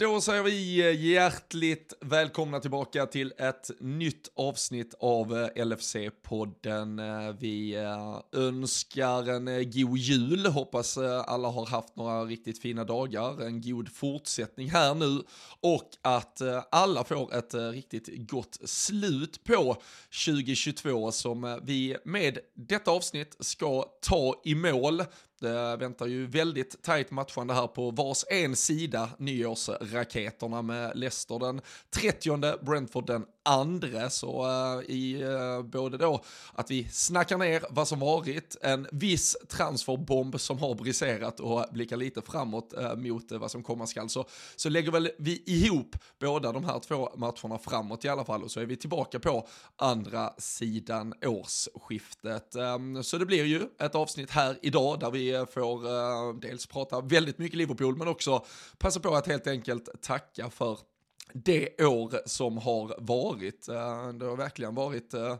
[0.00, 6.98] Då säger vi eh, hjärtligt välkomna tillbaka till ett nytt avsnitt av eh, LFC-podden.
[7.28, 7.76] Eh, vi
[8.32, 14.70] önskar en god jul, hoppas alla har haft några riktigt fina dagar, en god fortsättning
[14.70, 15.22] här nu
[15.60, 19.76] och att alla får ett riktigt gott slut på
[20.26, 25.02] 2022 som vi med detta avsnitt ska ta i mål.
[25.40, 31.60] Det väntar ju väldigt tajt matchande här på vars en sida nyårsraketerna med Leicester den
[31.90, 37.88] 30, Brentford den andre så uh, i uh, både då att vi snackar ner vad
[37.88, 43.50] som varit, en viss transferbomb som har briserat och blickar lite framåt uh, mot vad
[43.50, 44.24] som komma skall, så,
[44.56, 48.50] så lägger väl vi ihop båda de här två matcherna framåt i alla fall och
[48.50, 52.56] så är vi tillbaka på andra sidan årsskiftet.
[52.56, 57.38] Um, så det blir ju ett avsnitt här idag där vi får dels prata väldigt
[57.38, 58.44] mycket Liverpool men också
[58.78, 60.78] passa på att helt enkelt tacka för
[61.34, 63.68] det år som har varit.
[63.68, 65.36] Eh, det har verkligen varit eh,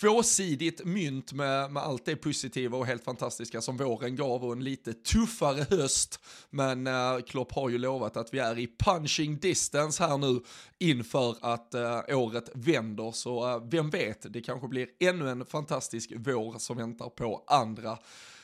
[0.00, 4.64] tvåsidigt mynt med, med allt det positiva och helt fantastiska som våren gav och en
[4.64, 6.20] lite tuffare höst.
[6.50, 10.40] Men eh, Klopp har ju lovat att vi är i punching distance här nu
[10.78, 13.12] inför att eh, året vänder.
[13.12, 17.98] Så vem vet, det kanske blir ännu en fantastisk vår som väntar på andra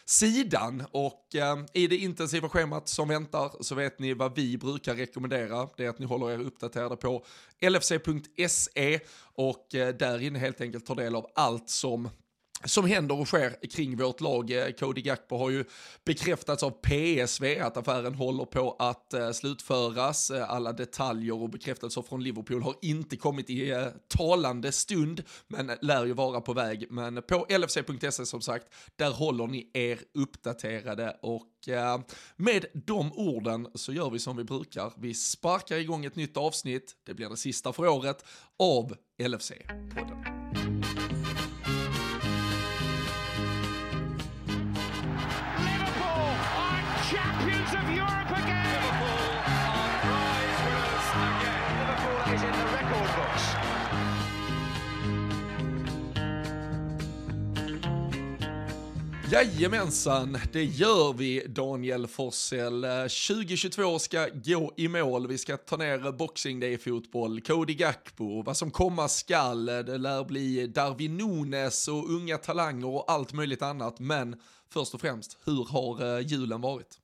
[0.05, 0.83] sidan.
[0.91, 5.69] Och eh, i det intensiva schemat som väntar så vet ni vad vi brukar rekommendera.
[5.77, 7.25] Det är att ni håller er uppdaterade på
[7.61, 9.01] lfc.se
[9.35, 12.09] och eh, där inne helt enkelt tar del av allt som
[12.65, 14.51] som händer och sker kring vårt lag.
[14.51, 15.65] Eh, Cody Gakpo har ju
[16.05, 20.31] bekräftats av PSV att affären håller på att eh, slutföras.
[20.31, 26.05] Eh, alla detaljer och bekräftelser från Liverpool har inte kommit i talande stund, men lär
[26.05, 26.87] ju vara på väg.
[26.91, 31.51] Men på lfc.se som sagt, där håller ni er uppdaterade och
[32.37, 34.93] med de orden så gör vi som vi brukar.
[34.97, 38.25] Vi sparkar igång ett nytt avsnitt, det blir det sista för året,
[38.59, 40.44] av LFC-podden.
[59.35, 62.85] Jajamensan, det gör vi Daniel Forsell.
[62.85, 68.57] Eh, 2022 ska gå i mål, vi ska ta ner Boxing Day-fotboll, Cody Gakpo, vad
[68.57, 73.63] som komma skall, eh, det lär bli Darwin Nunes och unga talanger och allt möjligt
[73.63, 73.99] annat.
[73.99, 74.37] Men
[74.71, 77.01] först och främst, hur har eh, julen varit?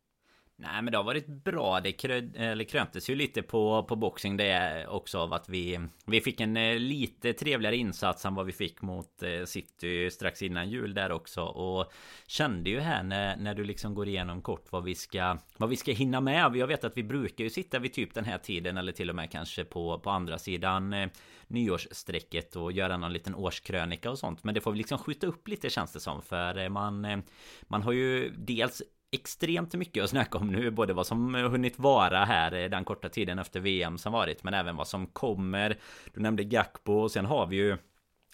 [0.62, 1.80] Nej men det har varit bra.
[1.80, 6.20] Det krö eller kröntes ju lite på, på boxing det också av att vi Vi
[6.20, 10.70] fick en eh, lite trevligare insats än vad vi fick mot eh, City strax innan
[10.70, 11.92] jul där också och
[12.26, 15.76] Kände ju här när, när du liksom går igenom kort vad vi ska Vad vi
[15.76, 16.56] ska hinna med.
[16.56, 19.16] Jag vet att vi brukar ju sitta vid typ den här tiden eller till och
[19.16, 21.08] med kanske på, på andra sidan eh,
[21.46, 25.48] Nyårsstrecket och göra någon liten årskrönika och sånt Men det får vi liksom skjuta upp
[25.48, 27.22] lite känns det som för man
[27.62, 28.82] Man har ju dels
[29.12, 33.08] extremt mycket att snacka om nu Både vad som hunnit vara här eh, den korta
[33.08, 35.78] tiden efter VM som varit Men även vad som kommer.
[36.14, 37.76] Du nämnde Gakpo och sen har vi ju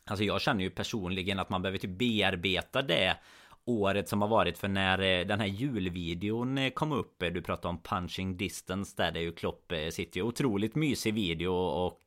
[0.05, 3.17] Alltså jag känner ju personligen att man behöver typ bearbeta det
[3.67, 7.43] året som har varit för när eh, den här julvideon eh, kom upp eh, Du
[7.43, 12.03] pratade om punching distance där det ju Klopp sitter ju otroligt mysig video och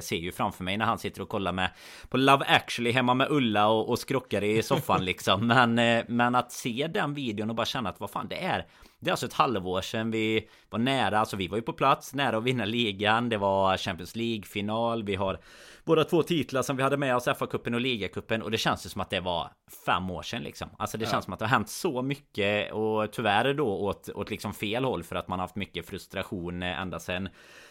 [0.00, 1.70] ser ju framför mig när han sitter och kollar med
[2.08, 5.74] På Love actually hemma med Ulla och, och skrockar i soffan liksom Men,
[6.08, 8.66] men att se den videon och bara känna att vad fan det är
[9.00, 12.14] det är alltså ett halvår sedan vi var nära, alltså vi var ju på plats
[12.14, 13.28] nära att vinna ligan.
[13.28, 15.02] Det var Champions League-final.
[15.02, 15.40] Vi har
[15.88, 18.42] båda två titlar som vi hade med oss, FA-cupen och ligacupen.
[18.42, 19.50] Och det känns ju som att det var
[19.86, 20.68] fem år sedan liksom.
[20.78, 21.10] Alltså det ja.
[21.10, 24.84] känns som att det har hänt så mycket och tyvärr då åt, åt liksom fel
[24.84, 27.28] håll för att man har haft mycket frustration ända sedan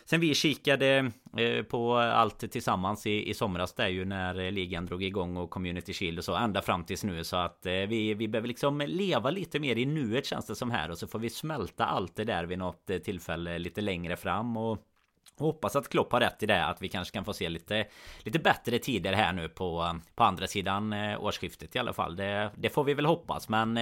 [0.09, 5.03] Sen vi kikade eh, på allt tillsammans i, i somras där ju när ligan drog
[5.03, 8.28] igång och Community Shield och så ända fram tills nu så att eh, vi, vi
[8.28, 11.29] behöver liksom leva lite mer i nuet känns det som här och så får vi
[11.29, 14.78] smälta allt det där vid något eh, tillfälle lite längre fram och
[15.37, 17.85] Hoppas att Klopp har rätt i det att vi kanske kan få se lite
[18.19, 22.69] Lite bättre tider här nu på På andra sidan årsskiftet i alla fall Det, det
[22.69, 23.79] får vi väl hoppas men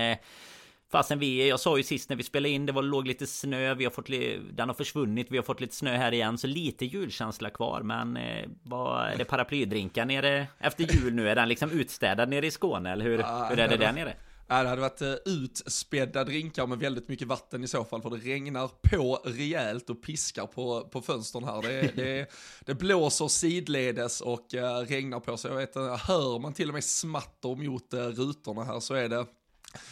[0.92, 3.74] Fastän vi, jag sa ju sist när vi spelade in, det var, låg lite snö,
[3.74, 4.08] vi har fått,
[4.56, 7.82] den har försvunnit, vi har fått lite snö här igen, så lite julkänsla kvar.
[7.82, 11.30] Men eh, vad är det paraplydrinkar nere efter jul nu?
[11.30, 14.14] Är den liksom utstädad nere i Skåne, eller hur, ah, hur är det där nere?
[14.48, 18.10] Ja, det hade varit eh, utspädda drinkar med väldigt mycket vatten i så fall, för
[18.10, 21.62] det regnar på rejält och piskar på, på fönstren här.
[21.62, 22.32] Det, det,
[22.66, 26.84] det blåser sidledes och eh, regnar på, så jag vet, hör man till och med
[26.84, 29.26] smatter mot eh, rutorna här så är det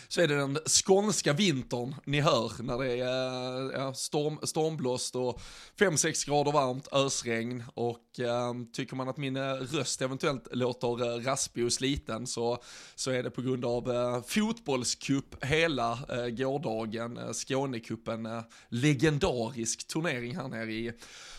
[0.08, 5.16] så är det den skånska vintern ni hör när det är eh, ja, storm, stormblåst
[5.16, 5.42] och
[5.80, 11.24] 5-6 grader varmt, ösregn och äh, tycker man att min eh, röst eventuellt låter eh,
[11.24, 12.64] raspig och sliten så,
[12.96, 19.88] så är det på grund av äh, fotbollscup hela äh, gårdagen, äh, Skånekuppen, äh, legendarisk
[19.88, 20.92] turnering här nere i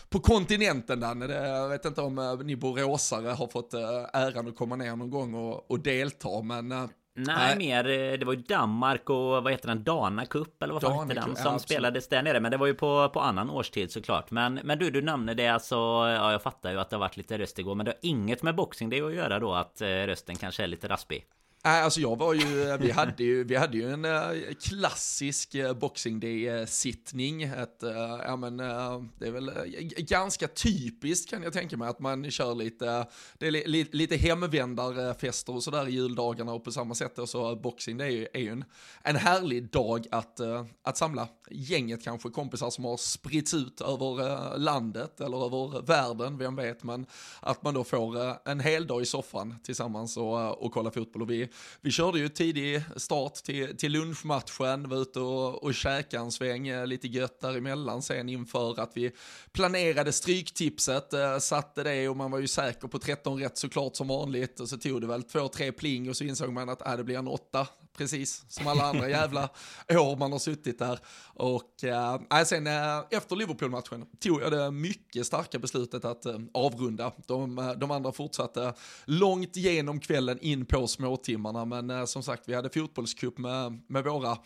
[0.09, 1.33] på kontinenten Danne.
[1.33, 5.71] Jag vet inte om ni boråsare har fått äran att komma ner någon gång och,
[5.71, 9.83] och delta, men Nej, Nej, mer eh, det var ju Danmark och vad heter den?
[9.83, 11.35] Dana Cup eller vad fan heter den?
[11.35, 12.39] Som ja, spelades där nere.
[12.39, 14.31] Men det var ju på, på annan årstid såklart.
[14.31, 15.75] Men, men du, du nämnde det alltså.
[15.75, 17.75] Ja, jag fattar ju att det har varit lite röst igår.
[17.75, 20.67] Men det har inget med boxing det att göra då att eh, rösten kanske är
[20.67, 21.25] lite raspig.
[21.65, 25.73] Nej, alltså jag var ju, vi hade ju, vi hade ju en eh, klassisk eh,
[25.73, 27.43] Boxing Day-sittning.
[27.43, 29.51] Ett, eh, ja men, det är väl
[29.97, 33.07] ganska typiskt kan jag tänka mig att man kör lite,
[33.37, 37.97] det är li, lite hemvändarfester och sådär i juldagarna och på samma sätt så Boxing
[37.97, 38.65] Day är ju en,
[39.03, 40.39] en härlig dag att,
[40.83, 46.55] att samla gänget kanske, kompisar som har spritts ut över landet eller över världen, vem
[46.55, 47.05] vet, men
[47.39, 51.21] att man då får en hel dag i soffan tillsammans och, och kolla fotboll.
[51.21, 51.49] Och vi,
[51.81, 56.67] vi körde ju tidig start till, till lunchmatchen, var ute och, och käkade en sväng,
[56.67, 59.11] eh, lite gött däremellan sen inför att vi
[59.51, 64.07] planerade stryktipset, eh, satte det och man var ju säker på 13 rätt såklart som
[64.07, 64.59] vanligt.
[64.59, 67.03] Och så tog det väl två, tre pling och så insåg man att äh, det
[67.03, 69.49] blir en åtta precis som alla andra jävla
[69.89, 70.99] år man har suttit där.
[71.33, 72.73] Och äh, sen äh,
[73.11, 77.11] efter Liverpool-matchen tog jag det mycket starka beslutet att äh, avrunda.
[77.27, 78.73] De, de andra fortsatte
[79.05, 84.03] långt genom kvällen in på småtimmarna, men äh, som sagt, vi hade fotbollscup med, med
[84.03, 84.37] våra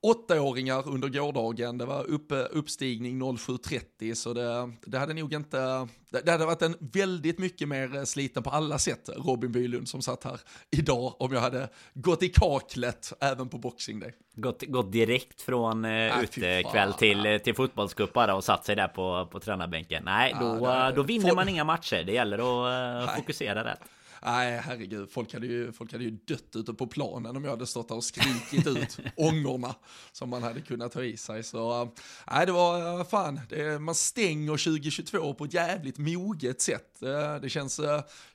[0.00, 1.78] åttaåringar under gårdagen.
[1.78, 6.76] Det var upp, uppstigning 07.30, så det, det hade nog inte det hade varit en
[6.80, 10.40] väldigt mycket mer sliten på alla sätt Robin Bylund som satt här
[10.70, 14.12] idag om jag hade gått i kaklet även på Boxing Day.
[14.34, 19.40] Gått, gått direkt från äh, utekväll till, till fotbollscup och satt sig där på, på
[19.40, 20.02] tränarbänken.
[20.04, 22.02] Nej, då, ja, då vinner man inga matcher.
[22.04, 23.80] Det gäller att uh, fokusera rätt.
[24.22, 27.66] Nej, herregud, folk hade, ju, folk hade ju dött ute på planen om jag hade
[27.66, 29.74] stått där och skrikit ut ångorna
[30.12, 31.42] som man hade kunnat ha i sig.
[31.42, 31.92] Så
[32.30, 37.00] nej, det var fan, det, man stänger 2022 på ett jävligt moget sätt.
[37.42, 37.80] Det känns,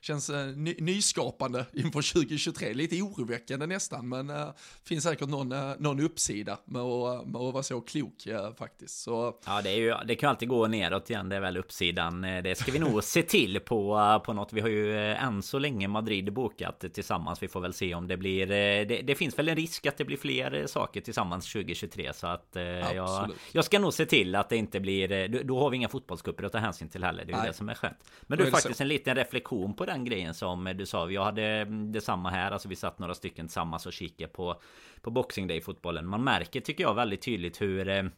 [0.00, 4.54] känns ny, nyskapande inför 2023, lite oroväckande nästan, men det
[4.84, 5.48] finns säkert någon,
[5.78, 8.28] någon uppsida med att, med att vara så klok
[8.58, 9.02] faktiskt.
[9.02, 9.40] Så...
[9.46, 12.20] Ja, det, är ju, det kan alltid gå neråt igen, det är väl uppsidan.
[12.22, 14.52] Det ska vi nog se till på, på något.
[14.52, 17.42] Vi har ju än så länge länge Madrid bokat tillsammans.
[17.42, 18.50] Vi får väl se om det blir...
[18.50, 22.12] Eh, det, det finns väl en risk att det blir fler eh, saker tillsammans 2023
[22.12, 25.28] så att eh, jag, jag ska nog se till att det inte blir...
[25.44, 27.24] Då har vi inga fotbollscuper att ta hänsyn till heller.
[27.24, 27.98] Det är ju det som är skönt.
[28.22, 31.10] Men du faktiskt en liten reflektion på den grejen som du sa.
[31.10, 32.50] Jag hade mm, detsamma här.
[32.50, 34.60] Alltså vi satt några stycken tillsammans och kikade på
[35.02, 36.06] på Boxing Day fotbollen.
[36.06, 38.10] Man märker tycker jag väldigt tydligt hur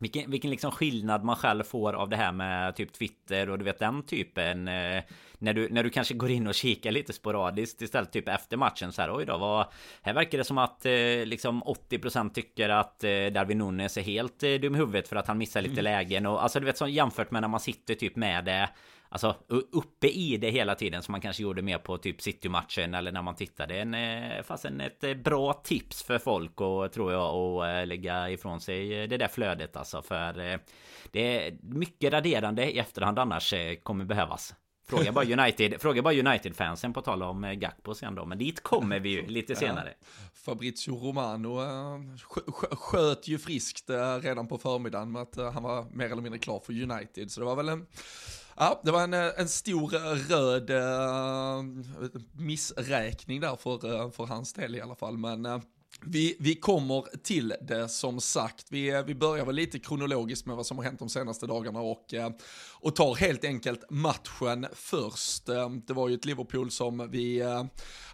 [0.00, 3.64] vilken, vilken liksom skillnad man själv får av det här med typ Twitter och du
[3.64, 5.02] vet den typen eh,
[5.38, 8.92] när, du, när du kanske går in och kikar lite sporadiskt istället typ efter matchen
[8.92, 9.66] så här oj då vad
[10.02, 10.92] Här verkar det som att eh,
[11.24, 15.26] liksom 80% tycker att eh, Darwin Nunes är helt eh, dum i huvudet för att
[15.26, 15.84] han missar lite mm.
[15.84, 18.68] lägen och alltså du vet så jämfört med när man sitter typ med det
[19.14, 19.36] Alltså
[19.72, 23.22] uppe i det hela tiden som man kanske gjorde mer på typ City-matchen eller när
[23.22, 23.74] man tittade.
[23.78, 28.30] En, eh, fastän ett eh, bra tips för folk och tror jag att eh, lägga
[28.30, 30.02] ifrån sig det där flödet alltså.
[30.02, 30.60] För
[31.10, 34.54] det är mycket raderande i efterhand annars kommer behövas.
[34.86, 38.24] Fråga bara United, fråga bara United-fansen på tal om Gakpo sen då.
[38.24, 39.94] Men dit kommer vi ju lite senare.
[40.00, 40.06] Ja.
[40.34, 41.60] Fabrizio Romano
[42.70, 43.90] sköt ju friskt
[44.20, 47.30] redan på förmiddagen med att han var mer eller mindre klar för United.
[47.30, 47.86] Så det var väl en
[48.56, 51.64] Ja, det var en, eh, en stor eh, röd uh,
[52.32, 55.18] missräkning där för, uh, för hans del i alla fall.
[55.18, 55.60] Men uh,
[56.06, 58.66] vi, vi kommer till det som sagt.
[58.70, 62.14] Vi, vi börjar väl lite kronologiskt med vad som har hänt de senaste dagarna och,
[62.80, 65.46] och tar helt enkelt matchen först.
[65.86, 67.42] Det var ju ett Liverpool som vi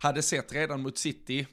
[0.01, 1.47] hade sett redan mot City.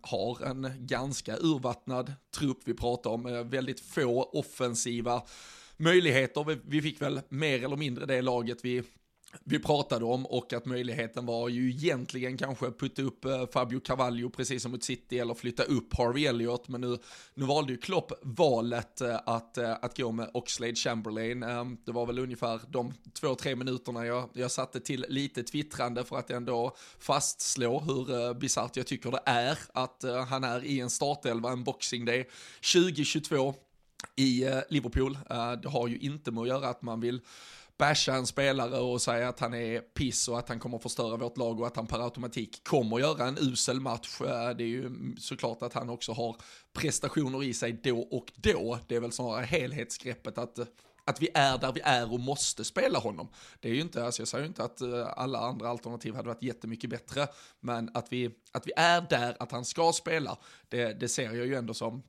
[0.00, 2.58] Har en ganska urvattnad trupp.
[2.64, 5.22] Vi pratar om väldigt få offensiva
[5.80, 6.58] möjligheter.
[6.64, 8.82] Vi fick väl mer eller mindre det laget vi
[9.44, 14.30] vi pratade om och att möjligheten var ju egentligen kanske putta upp eh, Fabio Cavallio
[14.30, 16.98] precis som mot City eller flytta upp Harvey Elliott men nu,
[17.34, 21.40] nu valde ju Klopp valet eh, att, eh, att gå med Oxlade Chamberlain.
[21.84, 26.16] Det var väl ungefär de två, tre minuterna jag, jag satte till lite twittrande för
[26.16, 31.50] att ändå fastslå hur bisarrt jag tycker det är att han är i en startelva,
[31.50, 32.28] en boxing day
[32.74, 33.54] 2022
[34.16, 35.18] i eh, Liverpool.
[35.30, 37.20] Eh, det har ju inte med att göra att man vill
[37.78, 41.36] basha en spelare och säga att han är piss och att han kommer förstöra vårt
[41.36, 44.20] lag och att han per automatik kommer göra en usel match.
[44.20, 46.36] Eh, det är ju såklart att han också har
[46.72, 48.78] prestationer i sig då och då.
[48.86, 50.58] Det är väl snarare helhetsgreppet att
[51.04, 53.28] att vi är där vi är och måste spela honom.
[53.60, 54.82] Det är ju inte, alltså jag säger ju inte att
[55.16, 57.26] alla andra alternativ hade varit jättemycket bättre,
[57.60, 60.38] men att vi, att vi är där, att han ska spela,
[60.68, 62.02] det, det ser jag ju ändå som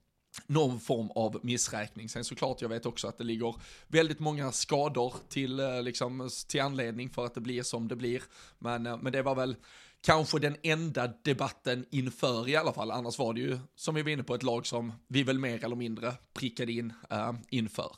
[0.47, 2.09] någon form av missräkning.
[2.09, 3.55] Sen såklart, jag vet också att det ligger
[3.87, 8.23] väldigt många skador till, eh, liksom, till anledning för att det blir som det blir.
[8.59, 9.55] Men, eh, men det var väl
[10.01, 12.91] kanske den enda debatten inför i alla fall.
[12.91, 15.65] Annars var det ju, som vi var inne på, ett lag som vi väl mer
[15.65, 17.91] eller mindre prickade in äh, inför.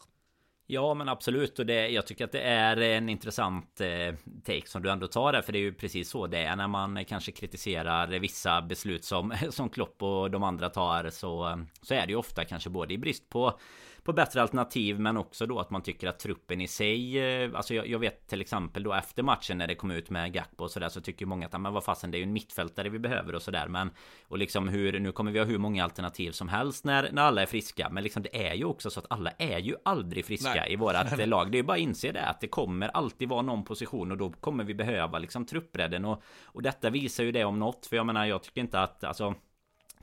[0.66, 1.60] Ja men absolut.
[1.60, 5.34] Och det, jag tycker att det är en intressant eh, take som du ändå tar
[5.34, 6.56] där för det är ju precis så det är.
[6.56, 11.94] När man kanske kritiserar vissa beslut som, som Klopp och de andra tar så, så
[11.94, 13.60] är det ju ofta kanske både i brist på
[14.04, 17.74] på bättre alternativ men också då att man tycker att truppen i sig eh, Alltså
[17.74, 20.72] jag, jag vet till exempel då efter matchen när det kom ut med Gakpo och
[20.72, 23.36] sådär så tycker många att men vad fasen det är ju en mittfältare vi behöver
[23.36, 23.68] och sådär.
[23.68, 23.92] Men
[24.28, 27.42] Och liksom hur nu kommer vi ha hur många alternativ som helst när, när alla
[27.42, 27.90] är friska.
[27.90, 30.74] Men liksom det är ju också så att alla är ju aldrig friska Nej.
[30.74, 31.52] i vårat lag.
[31.52, 34.18] Det är ju bara att inse det att det kommer alltid vara någon position och
[34.18, 36.06] då kommer vi behöva liksom truppbredden.
[36.06, 37.86] Och Och detta visar ju det om något.
[37.86, 39.36] För jag menar jag tycker inte att alltså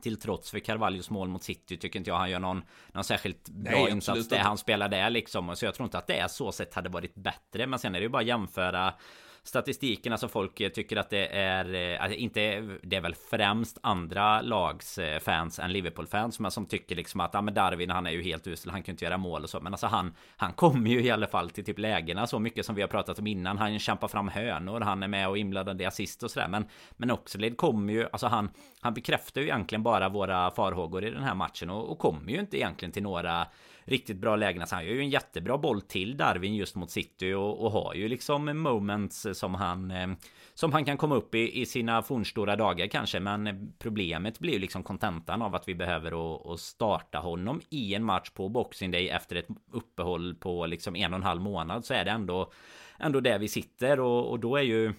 [0.01, 3.49] till trots för Carvalhos mål mot City tycker inte jag han gör någon, någon särskilt
[3.49, 5.57] bra Nej, insats det han spelar där liksom.
[5.57, 7.67] Så jag tror inte att det är så sett hade varit bättre.
[7.67, 8.95] Men sen är det ju bara att jämföra
[9.43, 14.41] statistiken, alltså folk eh, tycker att det är, alltså inte, det är väl främst andra
[14.43, 18.11] lags eh, fans än Liverpool-fans men som tycker liksom att, ja men Darwin han är
[18.11, 20.91] ju helt usel, han kan inte göra mål och så, men alltså han, han kommer
[20.91, 23.59] ju i alla fall till typ lägena så mycket som vi har pratat om innan,
[23.59, 26.65] han kämpar fram hönor, han är med och inblandad i assist och sådär, men,
[26.97, 31.23] men Oxlade kommer ju, alltså han, han bekräftar ju egentligen bara våra farhågor i den
[31.23, 33.47] här matchen och, och kommer ju inte egentligen till några
[33.91, 34.61] riktigt bra lägen.
[34.61, 37.95] Alltså han gör ju en jättebra boll till Darwin just mot City och, och har
[37.95, 40.09] ju liksom moments som han eh,
[40.55, 43.21] som han kan komma upp i, i sina fornstora dagar kanske.
[43.21, 48.05] Men problemet blir ju liksom kontentan av att vi behöver att starta honom i en
[48.05, 51.95] match på Boxing Day efter ett uppehåll på liksom en och en halv månad så
[51.95, 52.53] är det ändå
[52.99, 54.93] ändå där vi sitter och, och då är ju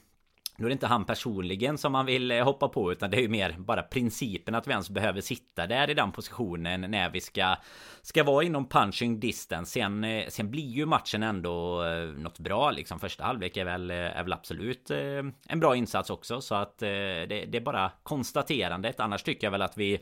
[0.61, 3.21] nu är det inte han personligen som man vill eh, hoppa på utan det är
[3.21, 7.21] ju mer bara principen att vi ens behöver sitta där i den positionen när vi
[7.21, 7.55] ska
[8.03, 9.71] Ska vara inom punching distance.
[9.71, 12.99] Sen, eh, sen blir ju matchen ändå eh, något bra liksom.
[12.99, 14.91] Första halvlek är väl, är väl absolut
[15.47, 16.41] en bra insats också.
[16.41, 18.99] Så att det, det är bara konstaterandet.
[18.99, 19.99] Annars tycker jag väl att vi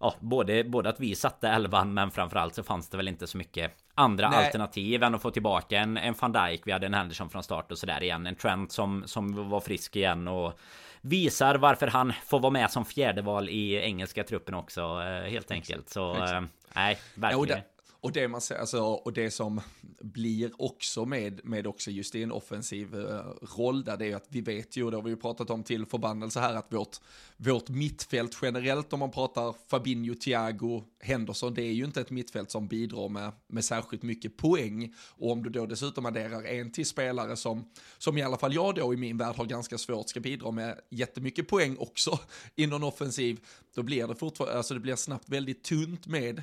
[0.00, 3.38] ja, både, både att vi satte elvan men framförallt så fanns det väl inte så
[3.38, 4.46] mycket andra Nej.
[4.46, 6.62] alternativ än att få tillbaka en, en van Dijk.
[6.64, 8.26] Vi hade en Henderson från start och sådär igen.
[8.26, 10.58] En Trent som, som var frisk igen och
[11.00, 15.50] visar varför han får vara med som fjärde val i engelska truppen också eh, helt
[15.50, 15.88] enkelt.
[15.88, 16.40] Så eh,
[16.74, 17.60] nej, verkligen.
[18.02, 19.60] Och det man alltså, och det som
[20.00, 23.20] blir också med, med också just i en offensiv uh,
[23.56, 25.50] roll där, det är ju att vi vet ju, och det har vi ju pratat
[25.50, 26.96] om till förbannelse här, att vårt,
[27.36, 32.50] vårt mittfält generellt, om man pratar Fabinho, Thiago, Henderson, det är ju inte ett mittfält
[32.50, 34.94] som bidrar med, med särskilt mycket poäng.
[35.08, 38.74] Och om du då dessutom adderar en till spelare som, som i alla fall jag
[38.74, 42.18] då i min värld har ganska svårt ska bidra med jättemycket poäng också
[42.56, 43.40] i någon offensiv,
[43.74, 46.42] då blir det fortfarande, alltså det blir snabbt väldigt tunt med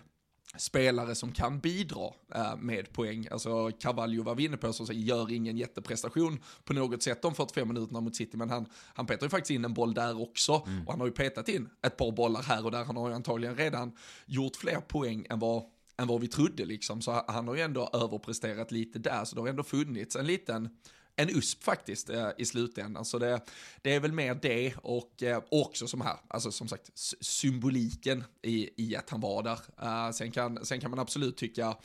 [0.58, 3.28] spelare som kan bidra äh, med poäng.
[3.32, 7.68] Alltså Carvalho var vi inne på, så gör ingen jätteprestation på något sätt de 45
[7.68, 10.64] minuterna mot City, men han, han petar ju faktiskt in en boll där också.
[10.68, 10.86] Mm.
[10.88, 12.84] Och han har ju petat in ett par bollar här och där.
[12.84, 13.92] Han har ju antagligen redan
[14.26, 15.64] gjort fler poäng än vad
[16.00, 17.02] än vad vi trodde liksom.
[17.02, 20.70] Så han har ju ändå överpresterat lite där, så det har ändå funnits en liten
[21.18, 23.06] en USP faktiskt eh, i slutändan.
[23.06, 23.42] Så det,
[23.82, 28.70] det är väl mer det och eh, också som här, alltså som sagt symboliken i,
[28.84, 29.60] i att han var där.
[29.82, 31.78] Eh, sen, kan, sen kan man absolut tycka,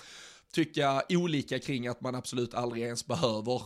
[0.52, 3.62] tycka olika kring att man absolut aldrig ens behöver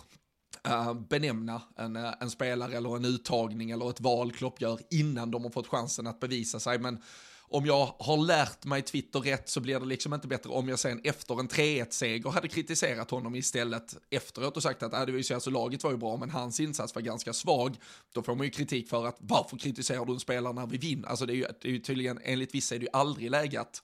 [0.68, 5.30] eh, benämna en, eh, en spelare eller en uttagning eller ett val Klopp gör innan
[5.30, 6.78] de har fått chansen att bevisa sig.
[6.78, 7.02] Men
[7.48, 10.78] om jag har lärt mig Twitter rätt så blir det liksom inte bättre om jag
[10.78, 15.18] sen efter en 3-1-seger hade kritiserat honom istället efteråt och sagt att äh, det var
[15.18, 17.76] ju alltså, laget var ju bra men hans insats var ganska svag.
[18.12, 21.08] Då får man ju kritik för att varför kritiserar du en spelare när vi vinner?
[21.08, 23.60] Alltså det är ju, det är ju tydligen, enligt vissa är det ju aldrig läge
[23.60, 23.82] att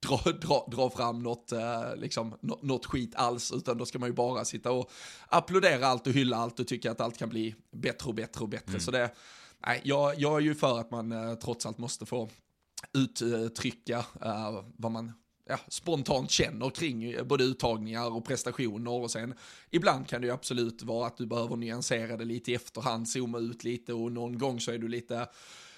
[0.00, 4.12] dra, dra, dra fram något, eh, liksom, något skit alls, utan då ska man ju
[4.12, 4.90] bara sitta och
[5.28, 8.48] applådera allt och hylla allt och tycka att allt kan bli bättre och bättre och
[8.48, 8.70] bättre.
[8.70, 8.80] Mm.
[8.80, 9.10] Så det,
[9.66, 12.28] nej, jag, jag är ju för att man eh, trots allt måste få
[12.92, 15.12] uttrycka uh, vad man
[15.46, 18.90] ja, spontant känner kring eh, både uttagningar och prestationer.
[18.90, 19.34] Och sen
[19.70, 23.38] ibland kan det ju absolut vara att du behöver nyansera det lite i efterhand, zooma
[23.38, 25.28] ut lite och någon gång så är du lite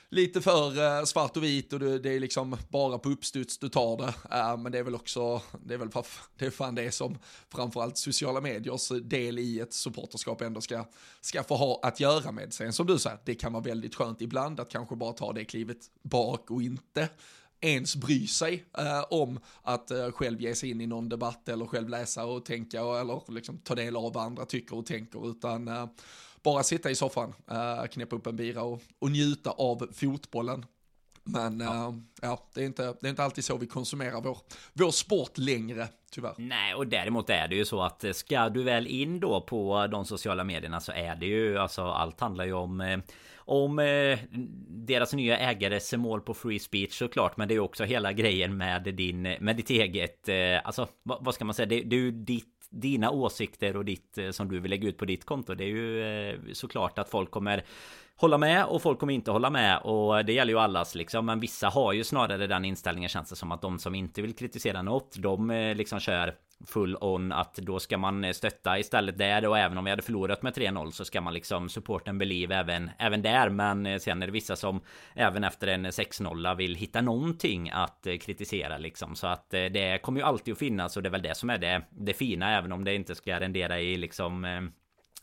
[0.09, 3.97] lite för eh, svart och vit och det, är liksom bara på uppstuds du tar
[3.97, 4.37] det.
[4.37, 5.89] Eh, men det är väl också, det är väl
[6.39, 10.85] det är fan det som framförallt sociala mediers del i ett supporterskap ändå ska,
[11.21, 12.53] ska få ha att göra med.
[12.53, 15.45] Sen som du säger, det kan vara väldigt skönt ibland att kanske bara ta det
[15.45, 17.09] klivet bak och inte
[17.61, 21.67] ens bry sig eh, om att eh, själv ge sig in i någon debatt eller
[21.67, 25.69] själv läsa och tänka eller liksom ta del av vad andra tycker och tänker utan
[25.69, 25.87] eh,
[26.47, 30.67] bara sitta i soffan, eh, knäppa upp en bira och, och njuta av fotbollen.
[31.25, 31.89] Men ja.
[31.89, 34.39] Uh, ja, det, är inte, det är inte alltid så vi konsumerar vår,
[34.73, 36.35] vår sport längre, tyvärr.
[36.39, 40.05] Nej, och däremot är det ju så att ska du väl in då på de
[40.05, 42.99] sociala medierna så är det ju alltså allt handlar ju om eh,
[43.49, 44.19] om eh,
[44.69, 48.83] deras nya ägares mål på free speech såklart Men det är också hela grejen med
[48.83, 52.11] din med ditt eget eh, Alltså vad, vad, ska man säga Det, det är ju
[52.11, 55.55] ditt dina åsikter och ditt eh, som du vill lägga ut på ditt konto.
[55.55, 57.65] Det är ju eh, såklart att folk kommer
[58.17, 59.79] hålla med och folk kommer inte hålla med.
[59.79, 61.27] Och det gäller ju allas liksom.
[61.27, 64.35] Men vissa har ju snarare den inställningen känns det som att de som inte vill
[64.35, 66.35] kritisera något de eh, liksom kör
[66.67, 69.47] full on att då ska man eh, stötta istället där.
[69.47, 72.55] Och även om vi hade förlorat med 3-0 så ska man liksom support and believe
[72.55, 73.49] även, även där.
[73.49, 74.81] Men eh, sen är det vissa som
[75.15, 79.15] även efter en 6-0 vill hitta någonting att kritisera liksom.
[79.15, 81.59] Så att det kommer ju alltid att finnas och det är väl det som är
[81.59, 84.47] det, det fina även om det inte ska rendera i liksom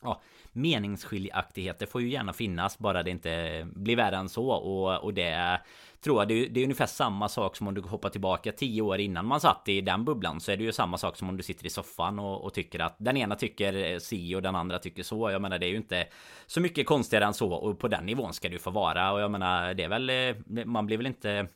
[0.04, 0.22] ja,
[0.54, 4.50] meningsskiljaktigheter får ju gärna finnas bara det inte blir värre än så.
[4.50, 5.60] Och, och det
[6.04, 8.82] tror jag det är, det är ungefär samma sak som om du hoppar tillbaka tio
[8.82, 11.38] år innan man satt i den bubblan så är det ju samma sak som om
[11.38, 14.80] du sitter i soffan och, och tycker att den ena tycker si och den andra
[14.80, 15.32] tycker så.
[15.32, 16.08] Jag menar det är ju inte
[16.46, 19.32] så mycket konstigare än så och på den nivån ska du få vara och jag
[19.32, 21.48] menar det är väl eh, man blir väl inte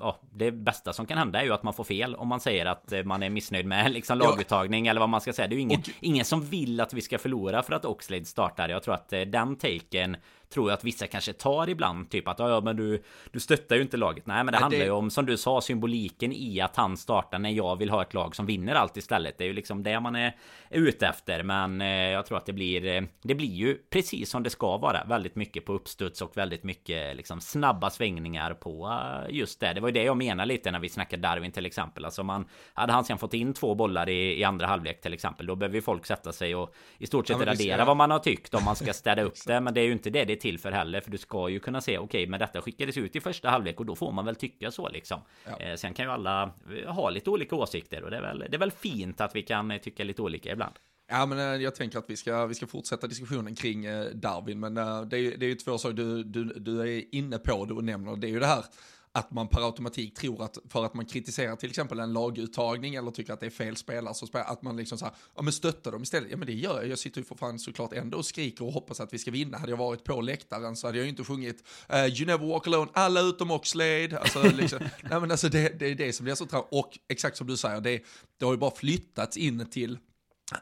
[0.00, 2.66] ja, det bästa som kan hända är ju att man får fel om man säger
[2.66, 4.90] att eh, man är missnöjd med liksom laguttagning ja.
[4.90, 5.48] eller vad man ska säga.
[5.48, 5.90] Det är ju ingen, och...
[6.00, 8.68] ingen som vill att vi ska förlora för att Oxlade startar.
[8.68, 10.16] Jag tror att eh, den taken
[10.52, 12.10] tror jag att vissa kanske tar ibland.
[12.10, 14.26] Typ att ja, men du, du stöttar ju inte laget.
[14.26, 14.84] Nej, men det Nej, handlar det...
[14.84, 18.14] ju om som du sa symboliken i att han startar när jag vill ha ett
[18.14, 19.38] lag som vinner allt istället.
[19.38, 20.36] Det är ju liksom det man är
[20.70, 21.42] ute efter.
[21.42, 24.76] Men eh, jag tror att det blir eh, det blir ju precis som det ska
[24.76, 25.04] vara.
[25.04, 29.72] Väldigt mycket på uppstuds och väldigt mycket liksom snabba svängningar på uh, just det.
[29.72, 32.04] Det var ju det jag menade lite när vi snackade Darwin till exempel.
[32.04, 35.46] Alltså man hade han sen fått in två bollar i, i andra halvlek till exempel.
[35.46, 38.18] Då behöver ju folk sätta sig och i stort sett ja, radera vad man har
[38.18, 39.60] tyckt om man ska städa upp det.
[39.60, 41.00] Men det är ju inte det det till för heller.
[41.00, 43.80] För du ska ju kunna se okej, okay, men detta skickades ut i första halvlek
[43.80, 45.20] och då får man väl tycka så liksom.
[45.44, 45.60] Ja.
[45.60, 46.42] Eh, sen kan ju alla
[46.84, 49.42] eh, ha lite olika åsikter och det är väl, det är väl fint att vi
[49.42, 50.74] kan eh, tycka lite olika ibland.
[51.08, 54.60] Ja, men eh, jag tänker att vi ska, vi ska fortsätta diskussionen kring eh, Darwin,
[54.60, 57.52] men eh, det är, det är ju två saker du, du, du är inne på,
[57.52, 58.64] och nämner, det är ju det här
[59.12, 63.10] att man per automatik tror att för att man kritiserar till exempel en laguttagning eller
[63.10, 65.52] tycker att det är fel spelare så spelar, att man liksom så här, ja men
[65.52, 66.30] stöttar dem istället.
[66.30, 68.72] Ja men det gör jag, jag sitter ju för fan såklart ändå och skriker och
[68.72, 69.58] hoppas att vi ska vinna.
[69.58, 72.66] Hade jag varit på läktaren så hade jag ju inte sjungit uh, You never walk
[72.66, 74.18] alone, alla utom Oxlade.
[74.18, 74.78] Alltså, liksom,
[75.10, 76.74] nej men alltså det, det är det som blir så traumatiskt.
[76.74, 78.02] Och exakt som du säger, det,
[78.38, 79.98] det har ju bara flyttats in till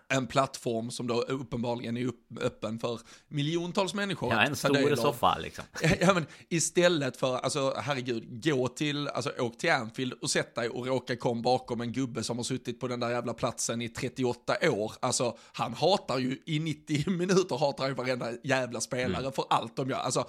[0.08, 4.32] en plattform som då uppenbarligen är öppen för miljontals människor.
[4.32, 5.64] Ja, en stor soffa liksom.
[6.00, 10.68] Ja, men istället för, alltså herregud, gå till, alltså åk till Anfield och sätt dig
[10.68, 13.88] och råka kom bakom en gubbe som har suttit på den där jävla platsen i
[13.88, 14.92] 38 år.
[15.00, 19.32] Alltså, han hatar ju i 90 minuter, hatar ju varenda jävla spelare mm.
[19.32, 19.98] för allt de gör.
[19.98, 20.28] Alltså,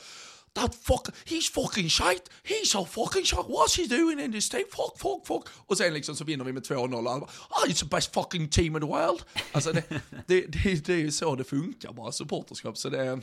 [0.54, 4.66] That fuck, he's fucking shite, he's so fucking shite, what's he doing in this team,
[4.72, 5.50] fuck, fuck, fuck.
[5.68, 7.86] Och sen liksom så vinner vi med 2-0 och alla bara, ah, oh, it's the
[7.86, 9.24] best fucking team in the world.
[9.52, 9.84] Alltså det,
[10.28, 12.78] det, det, det är ju så det funkar bara, supporterskap.
[12.78, 13.20] Så det,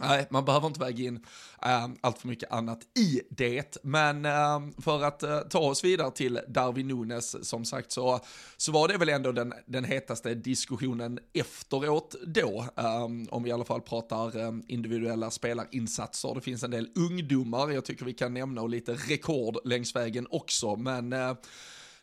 [0.00, 1.24] Nej, man behöver inte väga in
[1.62, 3.78] äh, allt för mycket annat i det.
[3.82, 8.20] Men äh, för att äh, ta oss vidare till Darwin Nunes, som sagt, så,
[8.56, 12.64] så var det väl ändå den, den hetaste diskussionen efteråt då.
[12.76, 14.32] Ehm, om vi i alla fall pratar
[14.70, 16.34] individuella spelarinsatser.
[16.34, 20.26] Det finns en del ungdomar, jag tycker vi kan nämna, och lite rekord längs vägen
[20.30, 20.76] också.
[20.76, 21.34] Men äh,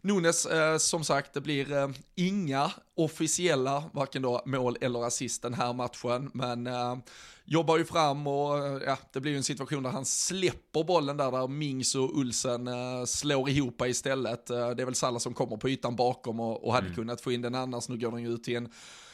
[0.06, 5.54] Nunes, eh, som sagt, det blir eh, inga officiella, varken då mål eller assist den
[5.54, 6.98] här matchen, men eh,
[7.46, 11.32] jobbar ju fram och ja, det blir ju en situation där han släpper bollen där,
[11.32, 14.52] där Mings och Ulsen uh, slår ihop istället.
[14.52, 16.96] Uh, det är väl Salah som kommer på ytan bakom och, och hade mm.
[16.96, 17.89] kunnat få in den annars.
[17.89, 18.70] Nu går den ju ut till en,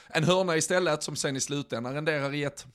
[0.08, 2.66] en hörna istället som sen i slutändan renderar i ett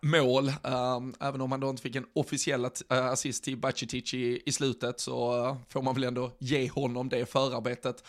[0.00, 0.48] mål.
[0.48, 4.52] Um, även om han då inte fick en officiell uh, assist till Bacicic i, i
[4.52, 8.04] slutet så uh, får man väl ändå ge honom det förarbetet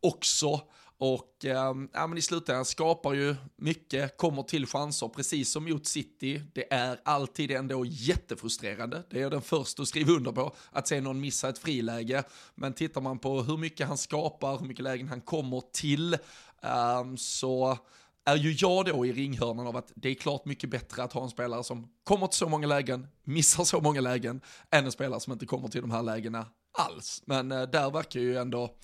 [0.00, 0.60] också.
[0.98, 5.86] Och eh, ja, men i slutändan skapar ju mycket, kommer till chanser, precis som mot
[5.86, 6.42] City.
[6.52, 9.02] Det är alltid ändå jättefrustrerande.
[9.10, 12.24] Det är jag den första att skriva under på, att se någon missa ett friläge.
[12.54, 16.14] Men tittar man på hur mycket han skapar, hur mycket lägen han kommer till,
[16.62, 17.78] eh, så
[18.26, 21.22] är ju jag då i ringhörnan av att det är klart mycket bättre att ha
[21.22, 25.20] en spelare som kommer till så många lägen, missar så många lägen, än en spelare
[25.20, 26.46] som inte kommer till de här lägena
[26.78, 27.22] alls.
[27.26, 28.76] Men eh, där verkar ju ändå,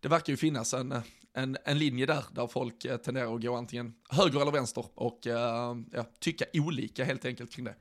[0.00, 1.02] det verkar ju finnas en, eh,
[1.34, 5.18] en, en linje där, där folk eh, tenderar att gå antingen höger eller vänster och
[5.22, 5.76] ja,
[6.20, 7.74] tycka olika helt enkelt kring det.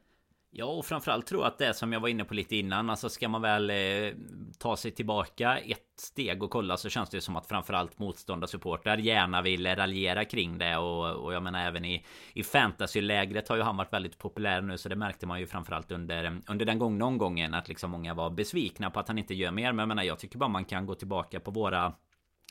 [0.51, 3.09] Ja, och framförallt tror jag att det som jag var inne på lite innan, alltså
[3.09, 4.13] ska man väl eh,
[4.59, 9.41] ta sig tillbaka ett steg och kolla så känns det som att framförallt motståndarsupportrar gärna
[9.41, 13.77] vill raljera kring det och, och jag menar även i, i fantasylägret har ju han
[13.77, 17.53] varit väldigt populär nu så det märkte man ju framförallt under, under den gångna omgången
[17.53, 19.71] att liksom många var besvikna på att han inte gör mer.
[19.71, 21.93] Men jag menar, jag tycker bara man kan gå tillbaka på våra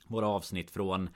[0.09, 1.11] våra avsnitt från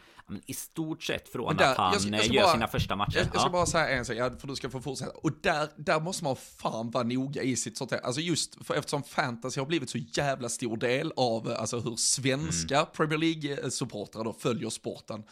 [0.47, 3.17] i stort sett från där, att han jag, jag gör bara, sina första matcher.
[3.17, 3.49] Jag, jag ska ja.
[3.49, 5.11] bara säga en sak, ja, för du ska få fortsätta.
[5.11, 8.03] Och där, där måste man fan vara noga i sitt sortering.
[8.05, 12.77] Alltså just för, eftersom fantasy har blivit så jävla stor del av alltså hur svenska
[12.77, 12.87] mm.
[12.93, 15.25] Premier League-supportrar då följer sporten.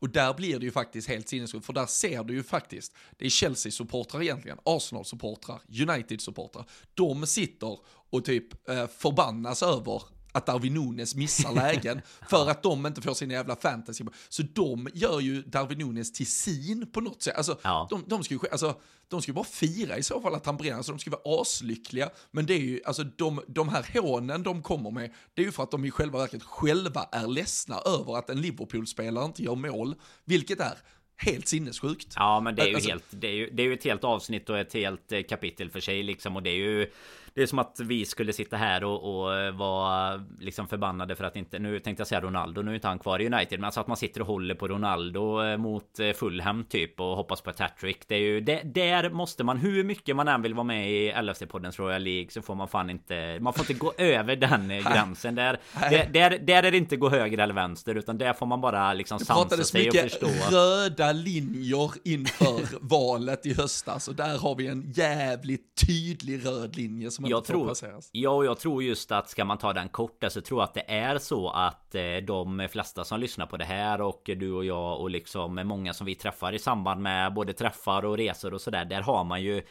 [0.00, 3.26] Och där blir det ju faktiskt helt sinnessjukt, för där ser du ju faktiskt, det
[3.26, 6.64] är Chelsea-supportrar egentligen, Arsenal-supportrar, United-supportrar.
[6.94, 7.78] De sitter
[8.10, 10.02] och typ eh, förbannas över
[10.36, 14.04] att Darwin Nunes missar lägen för att de inte får sina jävla fantasy.
[14.28, 17.36] Så de gör ju Darwin Nunes till sin på något sätt.
[17.36, 17.86] Alltså, ja.
[17.90, 20.56] de, de, ska ju, alltså, de ska ju bara fira i så fall att han
[20.56, 22.10] brinner, alltså de ska vara aslyckliga.
[22.30, 25.52] Men det är ju, alltså de, de här hånen de kommer med, det är ju
[25.52, 29.54] för att de i själva verket själva är ledsna över att en Liverpool-spelare inte gör
[29.54, 29.94] mål,
[30.24, 30.78] vilket är
[31.16, 32.12] helt sinnessjukt.
[32.16, 34.04] Ja, men det är ju alltså, helt, det är ju, det är ju ett helt
[34.04, 36.90] avsnitt och ett helt eh, kapitel för sig liksom och det är ju
[37.36, 41.36] det är som att vi skulle sitta här och, och vara liksom förbannade för att
[41.36, 41.58] inte...
[41.58, 43.60] Nu tänkte jag säga Ronaldo, nu är inte han kvar i United.
[43.60, 47.16] Men alltså att man sitter och håller på Ronaldo eh, mot eh, Fulham typ och
[47.16, 48.08] hoppas på ett hattrick.
[48.08, 48.40] Det är ju...
[48.40, 52.30] Det, där måste man, hur mycket man än vill vara med i LFC-poddens Royal League
[52.30, 53.38] så får man fan inte...
[53.40, 55.34] Man får inte gå över den eh, gränsen.
[55.34, 55.58] Där,
[55.90, 58.92] där, där, där är det inte gå höger eller vänster utan där får man bara
[58.92, 60.28] liksom sansa sig och förstå.
[60.50, 67.10] röda linjer inför valet i höstas och där har vi en jävligt tydlig röd linje
[67.10, 67.74] som jag tror,
[68.12, 70.74] Ja, och jag tror just att ska man ta den korta så tror jag att
[70.74, 74.64] det är så att eh, de flesta som lyssnar på det här och du och
[74.64, 78.60] jag och liksom många som vi träffar i samband med både träffar och resor och
[78.60, 78.84] sådär.
[78.84, 79.62] Där har man ju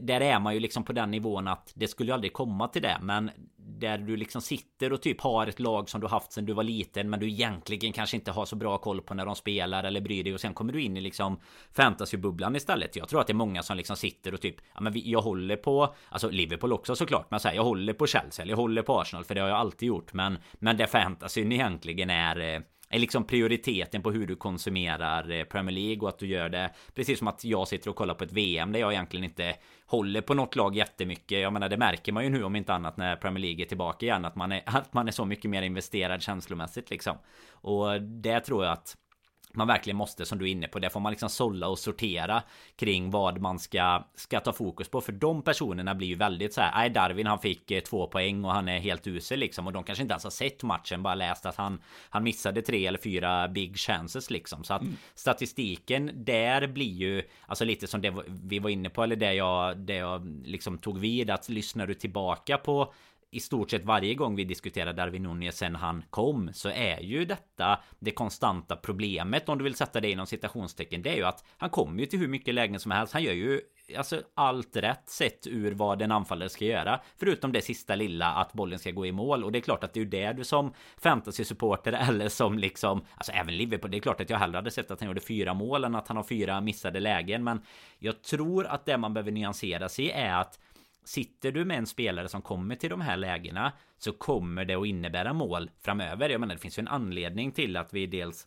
[0.00, 2.82] där är man ju liksom på den nivån att det skulle ju aldrig komma till
[2.82, 2.98] det.
[3.00, 3.30] Men
[3.68, 6.62] där du liksom sitter och typ har ett lag som du haft sedan du var
[6.62, 10.00] liten men du egentligen kanske inte har så bra koll på när de spelar eller
[10.00, 11.40] bryr dig och sen kommer du in i liksom
[11.72, 12.96] fantasybubblan istället.
[12.96, 15.56] Jag tror att det är många som liksom sitter och typ ja men jag håller
[15.56, 18.82] på alltså Liverpool också såklart men så här, jag håller på Chelsea eller jag håller
[18.82, 22.60] på Arsenal för det har jag alltid gjort men men det fantasyn egentligen är eh,
[22.88, 26.70] är liksom prioriteten på hur du konsumerar eh, Premier League och att du gör det.
[26.94, 30.20] Precis som att jag sitter och kollar på ett VM där jag egentligen inte håller
[30.20, 31.40] på något lag jättemycket.
[31.40, 34.06] Jag menar det märker man ju nu om inte annat när Premier League är tillbaka
[34.06, 37.16] igen Att man är, att man är så mycket mer investerad känslomässigt liksom.
[37.50, 38.96] Och det tror jag att
[39.56, 40.78] man verkligen måste som du är inne på.
[40.78, 42.42] Det får man liksom sålla och sortera
[42.76, 45.00] kring vad man ska, ska ta fokus på.
[45.00, 46.72] För de personerna blir ju väldigt så här.
[46.74, 49.66] Nej, Darwin han fick eh, två poäng och han är helt usel liksom.
[49.66, 52.86] Och de kanske inte ens har sett matchen, bara läst att han, han missade tre
[52.86, 54.64] eller fyra big chances liksom.
[54.64, 54.96] Så att mm.
[55.14, 59.78] statistiken där blir ju alltså lite som det vi var inne på eller det jag,
[59.78, 61.30] det jag liksom tog vid.
[61.30, 62.92] Att lyssnar du tillbaka på
[63.36, 67.24] i stort sett varje gång vi diskuterar Darwin Nunez sen han kom så är ju
[67.24, 71.02] detta det konstanta problemet om du vill sätta det inom citationstecken.
[71.02, 73.12] Det är ju att han kommer ju till hur mycket lägen som helst.
[73.12, 73.60] Han gör ju
[73.96, 77.00] alltså allt rätt sett ur vad en anfallare ska göra.
[77.18, 79.44] Förutom det sista lilla att bollen ska gå i mål.
[79.44, 80.72] Och det är klart att det är ju det du som
[81.02, 83.90] fantasy-supporter eller som liksom Alltså även Liverpool.
[83.90, 86.08] Det är klart att jag hellre hade sett att han gjorde fyra mål än att
[86.08, 87.44] han har fyra missade lägen.
[87.44, 87.62] Men
[87.98, 90.58] jag tror att det man behöver nyansera sig är att
[91.06, 94.86] Sitter du med en spelare som kommer till de här lägena så kommer det att
[94.86, 96.28] innebära mål framöver.
[96.28, 98.46] Jag menar det finns ju en anledning till att vi dels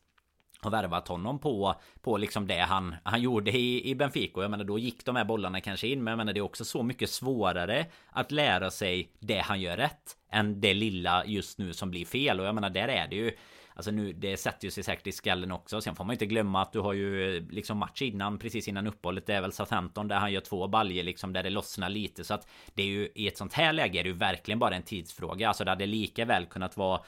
[0.62, 4.42] har värvat honom på, på liksom det han, han gjorde i, i Benfica.
[4.42, 6.04] Jag menar då gick de här bollarna kanske in.
[6.04, 9.78] Men jag menar det är också så mycket svårare att lära sig det han gör
[9.78, 10.18] rätt.
[10.32, 12.40] Än det lilla just nu som blir fel.
[12.40, 13.32] Och jag menar där är det ju
[13.80, 15.82] Alltså nu, det sätter ju sig säkert i skallen också.
[15.82, 18.88] Sen får man inte glömma att du har ju eh, liksom match innan, precis innan
[18.88, 19.26] uppehållet.
[19.26, 22.24] Det är väl Southampton där han gör två baljer liksom, där det lossnar lite.
[22.24, 24.76] Så att det är ju i ett sånt här läge är det ju verkligen bara
[24.76, 25.48] en tidsfråga.
[25.48, 27.02] Alltså det hade lika väl kunnat vara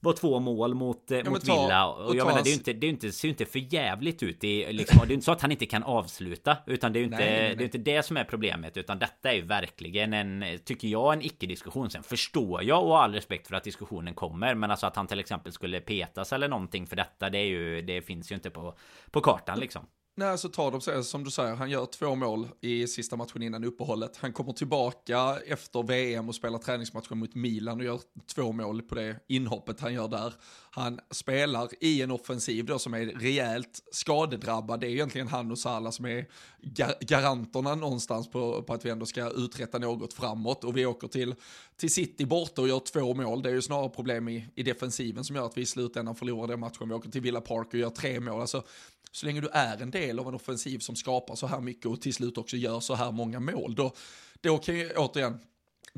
[0.00, 1.86] var två mål mot, eh, ja, mot ta, Villa.
[1.88, 4.22] Och, och jag menar det är inte, det är inte, ser ju inte för jävligt
[4.22, 6.56] ut i liksom, Det är inte så att han inte kan avsluta.
[6.66, 7.56] Utan det är ju inte, nej, nej, nej.
[7.56, 8.76] Det, är inte det som är problemet.
[8.76, 11.90] Utan detta är ju verkligen en, tycker jag, en icke-diskussion.
[11.90, 14.54] Sen förstår jag och all respekt för att diskussionen kommer.
[14.54, 17.30] Men alltså att han till exempel skulle petas eller någonting för detta.
[17.30, 18.74] Det är ju, det finns ju inte på,
[19.10, 19.86] på kartan liksom.
[20.18, 23.16] Nej, alltså, så tar de sig, som du säger, han gör två mål i sista
[23.16, 24.16] matchen innan uppehållet.
[24.16, 28.00] Han kommer tillbaka efter VM och spelar träningsmatchen mot Milan och gör
[28.34, 30.34] två mål på det inhoppet han gör där.
[30.70, 34.80] Han spelar i en offensiv då som är rejält skadedrabbad.
[34.80, 36.26] Det är egentligen han och Salah som är
[36.62, 40.64] gar garanterna någonstans på, på att vi ändå ska uträtta något framåt.
[40.64, 41.34] Och vi åker till,
[41.76, 43.42] till City borta och gör två mål.
[43.42, 46.48] Det är ju snarare problem i, i defensiven som gör att vi i slutändan förlorar
[46.48, 46.88] den matchen.
[46.88, 48.40] Vi åker till Villa Park och gör tre mål.
[48.40, 48.62] Alltså,
[49.16, 52.00] så länge du är en del av en offensiv som skapar så här mycket och
[52.00, 53.92] till slut också gör så här många mål, då,
[54.40, 55.38] då kan ju återigen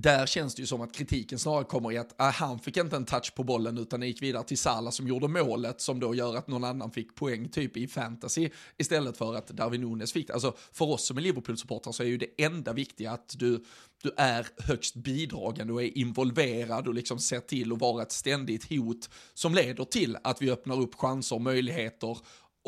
[0.01, 2.97] där känns det ju som att kritiken snarare kommer i att äh, han fick inte
[2.97, 6.15] en touch på bollen utan det gick vidare till Salah som gjorde målet som då
[6.15, 10.27] gör att någon annan fick poäng typ i fantasy istället för att Darwin Nunes fick
[10.27, 10.33] det.
[10.33, 13.65] Alltså för oss som är Liverpool-supportrar så är ju det enda viktiga att du,
[14.03, 18.71] du är högst bidragande och är involverad och liksom ser till att vara ett ständigt
[18.71, 22.19] hot som leder till att vi öppnar upp chanser och möjligheter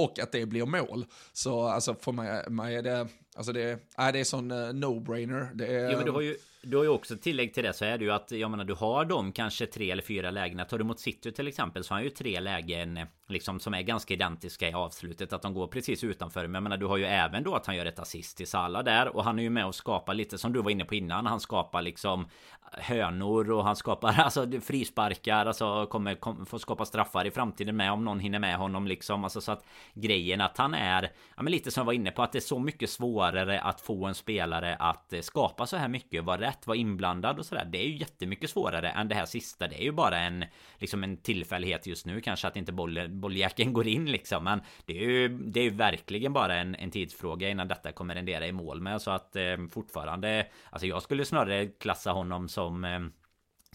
[0.04, 1.06] och att det blir mål.
[1.32, 5.54] Så alltså för mig, mig är det, alltså det, äh, det är sån uh, no-brainer.
[5.54, 7.84] Det är, jo, men du har ju du har ju också tillägg till det så
[7.84, 10.64] är det ju att jag menar du har de kanske tre eller fyra lägena.
[10.64, 13.74] Tar du mot City till exempel så har han ju tre lägen eh, liksom som
[13.74, 16.46] är ganska identiska i avslutet att de går precis utanför.
[16.46, 18.84] Men jag menar du har ju även då att han gör ett assist till Salah
[18.84, 21.26] där och han är ju med och skapar lite som du var inne på innan.
[21.26, 26.84] Han skapar liksom eh, hönor och han skapar alltså frisparkar alltså kommer kom, få skapa
[26.84, 30.58] straffar i framtiden med om någon hinner med honom liksom alltså så att grejen att
[30.58, 32.90] han är ja men lite som jag var inne på att det är så mycket
[32.90, 37.38] svårare att få en spelare att eh, skapa så här mycket vara rätt vara inblandad
[37.38, 37.64] och sådär.
[37.64, 39.68] Det är ju jättemycket svårare än det här sista.
[39.68, 40.44] Det är ju bara en
[40.78, 44.44] liksom en tillfällighet just nu kanske att inte bollen bolljäkeln går in liksom.
[44.44, 48.14] Men det är ju det är ju verkligen bara en, en tidsfråga innan detta kommer
[48.14, 49.02] rendera i mål med.
[49.02, 53.00] Så att eh, fortfarande alltså jag skulle snarare klassa honom som som eh,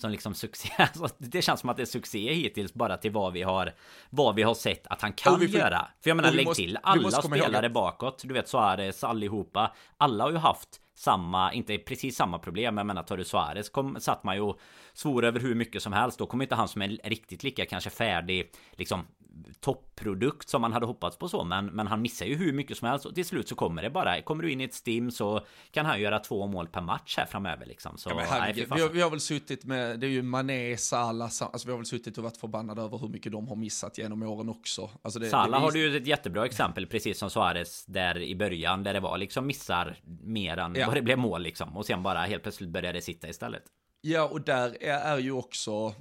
[0.02, 0.70] som liksom succé.
[0.78, 3.74] Alltså, det känns som att det är succé hittills bara till vad vi har
[4.10, 5.88] vad vi har sett att han kan får, göra.
[6.02, 8.22] För jag menar lägg måste, till alla spelare bakåt.
[8.26, 9.76] Du vet Suarez allihopa.
[9.98, 12.78] Alla har ju haft samma, inte precis samma problem.
[12.78, 14.54] Jag menar tar du Suarez kom, satt man ju
[14.94, 16.20] svor över hur mycket som helst.
[16.20, 19.08] Då kommer inte han som är riktigt lika kanske färdig liksom
[19.60, 22.88] topprodukt som man hade hoppats på så men, men han missar ju hur mycket som
[22.88, 23.06] helst.
[23.06, 25.86] Och till slut så kommer det bara Kommer du in i ett stim så kan
[25.86, 27.98] han göra två mål per match här framöver liksom.
[27.98, 31.26] Så, ja, nej, vi, har, vi, har, väl suttit med Det är ju Mané, Salah
[31.26, 34.24] Alltså vi har väl suttit och varit förbannade över hur mycket de har missat genom
[34.24, 34.89] åren också.
[35.02, 38.36] Alltså det, Salah det, har du ju ett jättebra exempel Precis som Suarez där i
[38.36, 40.86] början Där det var liksom missar mer än ja.
[40.86, 43.63] vad det blev mål liksom Och sen bara helt plötsligt började det sitta istället.
[44.08, 45.93] Ja, och där är, är ju också,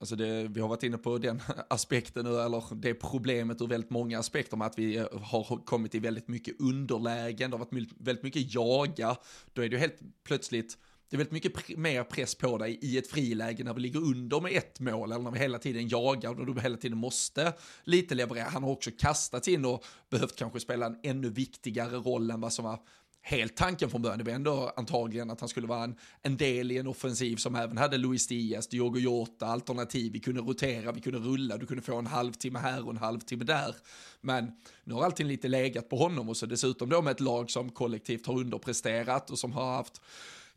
[0.00, 3.90] alltså det, vi har varit inne på den aspekten nu, eller det problemet ur väldigt
[3.90, 7.92] många aspekter med att vi eh, har kommit i väldigt mycket underlägen, det har varit
[7.98, 9.16] väldigt mycket jaga,
[9.52, 12.78] då är det ju helt plötsligt, det är väldigt mycket pr mer press på dig
[12.82, 15.88] i ett friläge när vi ligger under med ett mål eller när vi hela tiden
[15.88, 17.52] jagar och du hela tiden måste
[17.84, 18.48] lite leverera.
[18.48, 22.52] Han har också kastats in och behövt kanske spela en ännu viktigare roll än vad
[22.52, 22.78] som var
[23.22, 24.18] helt tanken från början.
[24.18, 27.54] Det var ändå antagligen att han skulle vara en, en del i en offensiv som
[27.54, 30.12] även hade Luis Diaz, Diogo Jota, alternativ.
[30.12, 33.44] Vi kunde rotera, vi kunde rulla, du kunde få en halvtimme här och en halvtimme
[33.44, 33.76] där.
[34.20, 34.52] Men
[34.84, 37.70] nu har allting lite legat på honom och så dessutom då med ett lag som
[37.70, 40.00] kollektivt har underpresterat och som har haft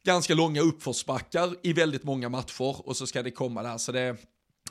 [0.04, 3.78] ganska långa uppförsbackar i väldigt många matcher och så ska det komma där.
[3.78, 4.18] Så det,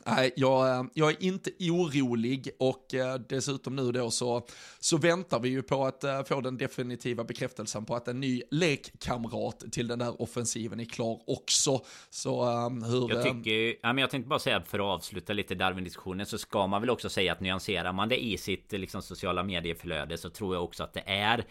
[0.06, 4.46] Nej, jag, eh, jag är inte orolig och eh, dessutom nu då så,
[4.80, 8.42] så väntar vi ju på att eh, få den definitiva bekräftelsen på att en ny
[8.50, 11.80] lekkamrat till den där offensiven är klar också.
[12.10, 13.14] Så hur...
[13.14, 16.66] Jag tycker, ja, men jag tänkte bara säga för att avsluta lite Darwin-diskussionen så ska
[16.66, 20.54] man väl också säga att nyanserar man det i sitt liksom, sociala medieflöde så tror
[20.54, 21.44] jag också att det är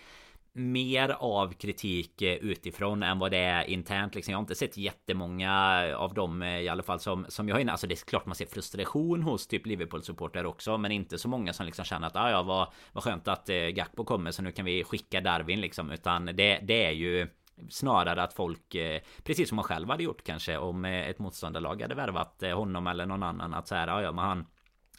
[0.53, 4.31] mer av kritik eh, utifrån än vad det är internt liksom.
[4.31, 5.51] Jag har inte sett jättemånga
[5.97, 7.71] av dem eh, i alla fall som, som jag har inne.
[7.71, 10.77] Alltså det är klart man ser frustration hos typ Liverpool-supporter också.
[10.77, 13.55] Men inte så många som liksom känner att ah, ja, vad, vad skönt att eh,
[13.55, 15.91] Gakpo kommer så nu kan vi skicka Darwin liksom.
[15.91, 17.27] Utan det, det är ju
[17.69, 21.95] Snarare att folk, eh, precis som man själv hade gjort kanske om ett motståndarlag hade
[21.95, 24.45] värvat honom eller någon annan att så här, ja, ja men han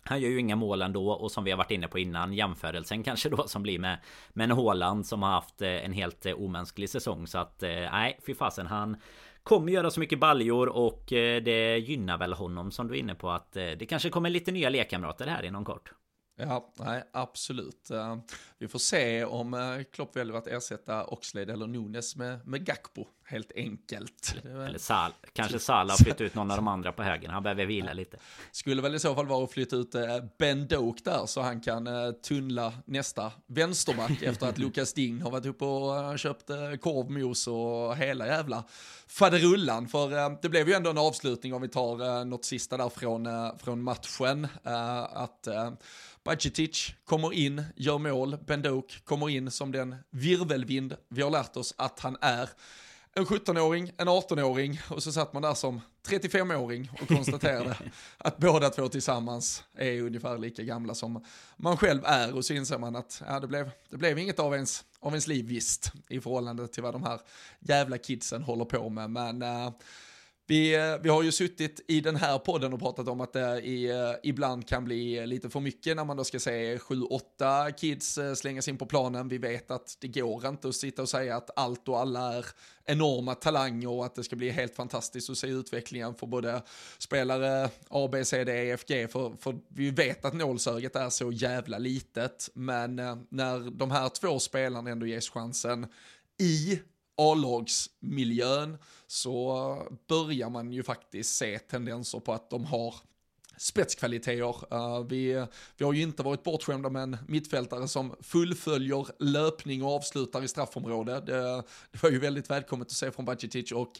[0.05, 3.03] han gör ju inga mål ändå och som vi har varit inne på innan jämförelsen
[3.05, 3.99] kanske då som blir med
[4.33, 8.21] Men Håland som har haft eh, en helt eh, omänsklig säsong så att eh, nej
[8.27, 8.97] fy fasen han
[9.43, 13.31] kommer göra så mycket baljor och det gynnar väl honom som du är inne på
[13.31, 15.93] att det kanske kommer lite nya lekkamrater här inom kort.
[16.37, 17.91] Ja, nej, absolut.
[17.91, 18.17] Uh,
[18.59, 23.07] vi får se om uh, Klopp väljer att ersätta Oxlade eller Nunes med, med Gakpo,
[23.25, 24.35] helt enkelt.
[24.45, 27.31] Eller Sal kanske Salah flyttat ut någon av de andra på högen.
[27.31, 28.17] Han behöver vila lite.
[28.53, 30.03] Skulle väl i så fall vara att flytta ut uh,
[30.39, 31.89] Ben Doak där så han kan
[32.23, 36.47] tunnla nästa vänsterback efter att Lukas Ding har varit uppe och köpt
[36.81, 38.65] korvmos och hela jävla
[39.07, 39.89] faderullan.
[39.89, 43.83] För det blev ju ändå en avslutning om vi tar något sista där från, från
[43.83, 44.49] matchen.
[45.11, 45.49] att
[46.25, 51.75] Bajcetic kommer in, gör mål, Bendok kommer in som den virvelvind vi har lärt oss
[51.79, 52.51] att han är.
[53.15, 57.77] En 17-åring, en 18-åring och så satt man där som 35-åring och konstaterade
[58.19, 61.25] att båda två tillsammans är ungefär lika gamla som
[61.57, 62.35] man själv är.
[62.35, 65.27] Och så inser man att ja, det, blev, det blev inget av ens, av ens
[65.27, 67.21] liv visst i förhållande till vad de här
[67.61, 69.11] jävla kidsen håller på med.
[69.11, 69.71] Men uh,
[70.53, 73.61] vi, eh, vi har ju suttit i den här podden och pratat om att det
[73.61, 78.19] i, eh, ibland kan bli lite för mycket när man då ska se 7-8 kids
[78.19, 79.29] eh, slängas in på planen.
[79.29, 82.47] Vi vet att det går inte att sitta och säga att allt och alla är
[82.85, 86.63] enorma talanger och att det ska bli helt fantastiskt att se utvecklingen för både
[86.99, 89.09] spelare A, B, C, D, E, F, G.
[89.09, 92.49] För, för vi vet att nålsögat är så jävla litet.
[92.55, 92.97] Men
[93.29, 95.87] när de här två spelarna ändå ges chansen
[96.41, 96.81] i
[97.17, 102.95] A-lagsmiljön så börjar man ju faktiskt se tendenser på att de har
[103.63, 104.75] spetskvaliteter.
[104.75, 105.47] Uh, vi,
[105.77, 110.49] vi har ju inte varit bortskämda med en mittfältare som fullföljer löpning och avslutar i
[110.49, 111.21] straffområde.
[111.21, 113.93] Det, det var ju väldigt välkommet att se från Bacicic och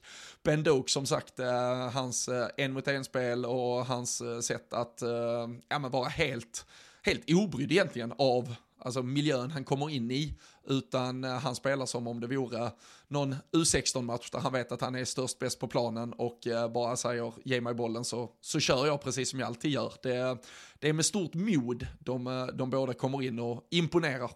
[0.43, 5.03] Ben Doak som sagt, uh, hans uh, en mot en spel och hans sätt att
[5.69, 6.67] ja, men vara helt,
[7.03, 10.35] helt obrydd egentligen av alltså miljön han kommer in i,
[10.67, 12.71] utan eh, han spelar som om det vore
[13.09, 16.97] någon U16-match där han vet att han är störst bäst på planen och eh, bara
[16.97, 19.93] säger ge mig bollen så, så kör jag precis som jag alltid gör.
[20.03, 20.39] Det,
[20.79, 24.31] det är med stort mod de, eh, de båda kommer in och imponerar.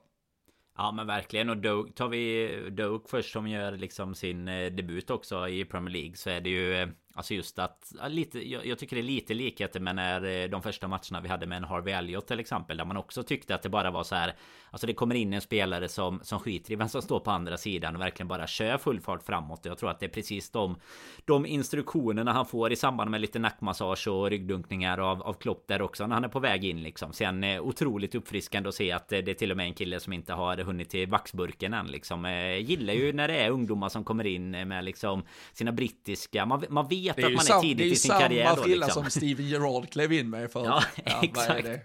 [0.78, 5.48] Ja men verkligen och Doak, tar vi Doak först som gör liksom sin debut också
[5.48, 9.02] i Premier League så är det ju Alltså just att lite, jag, jag, tycker det
[9.02, 12.26] är lite likheter med när eh, de första matcherna vi hade med en Harvey Elliot
[12.26, 14.34] till exempel Där man också tyckte att det bara var så här
[14.70, 17.56] Alltså det kommer in en spelare som, som skiter i vem som står på andra
[17.56, 19.60] sidan och verkligen bara kör full fart framåt.
[19.62, 20.76] Jag tror att det är precis de
[21.24, 25.82] De instruktionerna han får i samband med lite nackmassage och ryggdunkningar av, av Klopp där
[25.82, 27.12] också när han är på väg in liksom.
[27.12, 30.00] Sen eh, otroligt uppfriskande att se att eh, det är till och med en kille
[30.00, 32.26] som inte har hunnit till vaxburken än liksom.
[32.60, 36.88] Gillar ju när det är ungdomar som kommer in med liksom Sina brittiska Man, man
[36.88, 38.28] vet vet att man är tidigt i sin karriär.
[38.28, 39.02] Det är ju samma frilla liksom.
[39.02, 41.64] som Steven Gerrard klev in med för, ja, ja exakt.
[41.64, 41.80] Det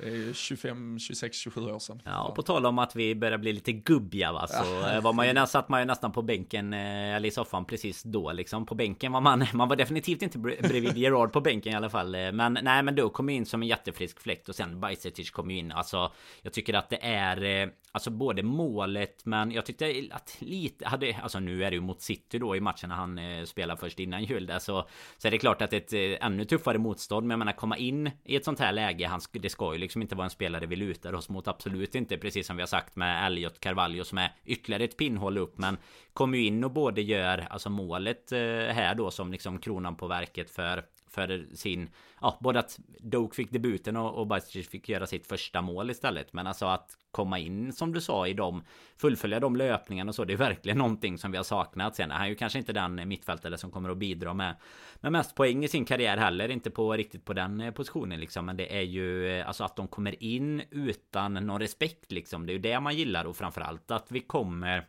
[0.00, 2.02] är ju 25, 26, 27 år sedan.
[2.04, 4.46] Ja, och på tal om att vi börjar bli lite gubbiga va.
[4.46, 5.00] Så ja.
[5.00, 8.32] var man ju, satt man ju nästan på bänken, eh, eller i soffan precis då
[8.32, 8.66] liksom.
[8.66, 12.14] På bänken var man, man var definitivt inte bredvid Gerard på bänken i alla fall.
[12.14, 15.50] Eh, men nej, men då kom in som en jättefrisk fläkt och sen Bajsetic kom
[15.50, 15.72] ju in.
[15.72, 20.88] Alltså, jag tycker att det är, eh, alltså både målet, men jag tyckte att lite
[20.88, 24.00] hade, alltså nu är det ju mot City då i matchen när han spelar först
[24.00, 27.26] innan jul där så, så är det klart att ett ännu tuffare motstånd.
[27.26, 30.02] Men jag menar komma in i ett sånt här läge, han, det ska ju liksom
[30.02, 31.48] inte vara en spelare vi lutar oss mot.
[31.48, 32.18] Absolut inte.
[32.18, 35.58] Precis som vi har sagt med Elliot Carvalho som är ytterligare ett pinnhål upp.
[35.58, 35.76] Men
[36.12, 38.38] kommer ju in och både gör alltså målet eh,
[38.74, 41.90] här då som liksom kronan på verket för för sin...
[42.20, 46.32] Ja, både att Doak fick debuten och, och Bajcic fick göra sitt första mål istället.
[46.32, 48.64] Men alltså att komma in som du sa i dem,
[48.96, 50.24] fullfölja de löpningarna och så.
[50.24, 51.96] Det är verkligen någonting som vi har saknat.
[51.96, 54.56] Sen är han ju kanske inte den mittfältare som kommer att bidra med,
[55.00, 56.48] med mest poäng i sin karriär heller.
[56.48, 58.46] Inte på riktigt på den eh, positionen liksom.
[58.46, 62.46] Men det är ju eh, alltså att de kommer in utan någon respekt liksom.
[62.46, 64.86] Det är ju det man gillar och framförallt att vi kommer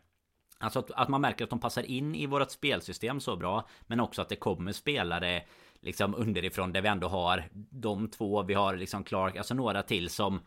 [0.58, 4.00] Alltså att, att, man märker att de passar in i vårt spelsystem så bra Men
[4.00, 5.44] också att det kommer spelare
[5.86, 8.44] liksom underifrån där vi ändå har de två.
[8.44, 10.40] Vi har liksom Clark, alltså några till som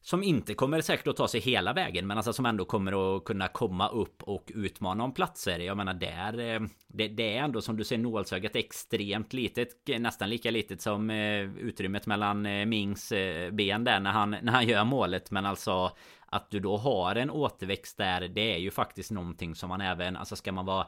[0.00, 3.24] som inte kommer säkert att ta sig hela vägen men alltså som ändå kommer att
[3.24, 5.58] kunna komma upp och utmana om platser.
[5.58, 9.68] Jag menar där eh, det, det är ändå som du ser nålsögat extremt litet.
[9.98, 13.12] Nästan lika litet som eh, utrymmet mellan eh, Mings
[13.52, 15.30] ben där när han, när han gör målet.
[15.30, 15.90] Men alltså
[16.26, 18.28] att du då har en återväxt där.
[18.28, 20.86] Det är ju faktiskt någonting som man även, alltså ska man vara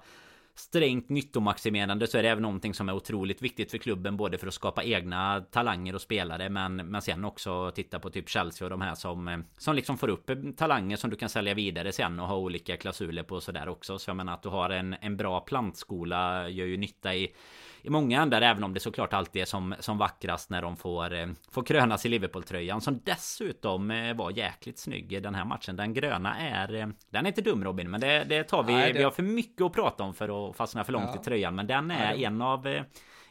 [0.60, 4.46] strängt nyttomaximerande så är det även någonting som är otroligt viktigt för klubben både för
[4.46, 8.70] att skapa egna talanger och spelare men, men sen också titta på typ Chelsea och
[8.70, 11.92] de här som eh, som liksom får upp eh, talanger som du kan sälja vidare
[11.92, 13.98] sen och ha olika klausuler på sådär också.
[13.98, 17.34] Så jag menar att du har en, en bra plantskola gör ju nytta i
[17.82, 21.14] i många ändar även om det såklart alltid är som, som vackrast när de får,
[21.14, 25.76] eh, får krönas i Liverpool-tröjan som dessutom eh, var jäkligt snygg i den här matchen.
[25.76, 28.72] Den gröna är, eh, den är inte dum Robin, men det, det tar vi.
[28.72, 28.98] Nej, det...
[28.98, 31.20] Vi har för mycket att prata om för att fastna för långt ja.
[31.20, 32.66] i tröjan, men den är Nej, en av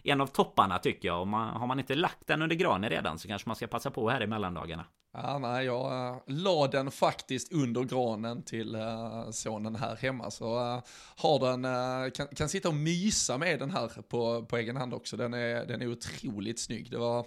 [0.03, 1.21] en av topparna tycker jag.
[1.21, 3.91] Och man, har man inte lagt den under granen redan så kanske man ska passa
[3.91, 4.85] på här i mellandagarna.
[5.11, 10.31] Ja, nej, jag äh, la den faktiskt under granen till äh, sonen här hemma.
[10.31, 10.83] Så äh,
[11.15, 15.17] har den, kan, kan sitta och mysa med den här på, på egen hand också.
[15.17, 16.91] Den är, den är otroligt snygg.
[16.91, 17.25] Det var,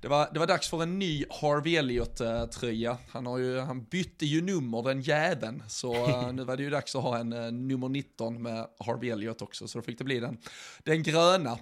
[0.00, 2.96] det, var, det var dags för en ny Harvey Elliot-tröja.
[3.08, 5.62] Han, har ju, han bytte ju nummer, den jäveln.
[5.68, 5.92] Så
[6.32, 9.68] nu var det ju dags att ha en nummer 19 med Harvey Elliot också.
[9.68, 10.38] Så då fick det bli den,
[10.78, 11.58] den gröna.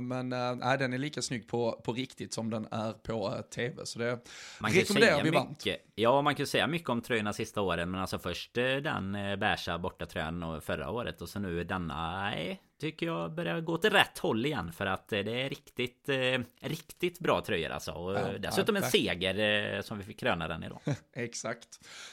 [0.00, 3.86] men äh, den är lika snygg på, på riktigt som den är på tv.
[3.86, 4.18] Så det
[4.60, 5.48] Man kan rekommenderar vi.
[5.48, 5.80] Mycket.
[5.94, 7.90] Ja, man kan säga mycket om tröjorna sista åren.
[7.90, 12.20] Men alltså först eh, den eh, beiga bortatröjan förra året och så nu denna.
[12.20, 16.08] Nej, tycker jag börjar gå till rätt håll igen för att eh, det är riktigt,
[16.08, 17.92] eh, riktigt bra tröjor alltså.
[17.92, 20.80] Och ja, dessutom ja, en seger eh, som vi fick kröna den idag.
[21.12, 21.68] Exakt.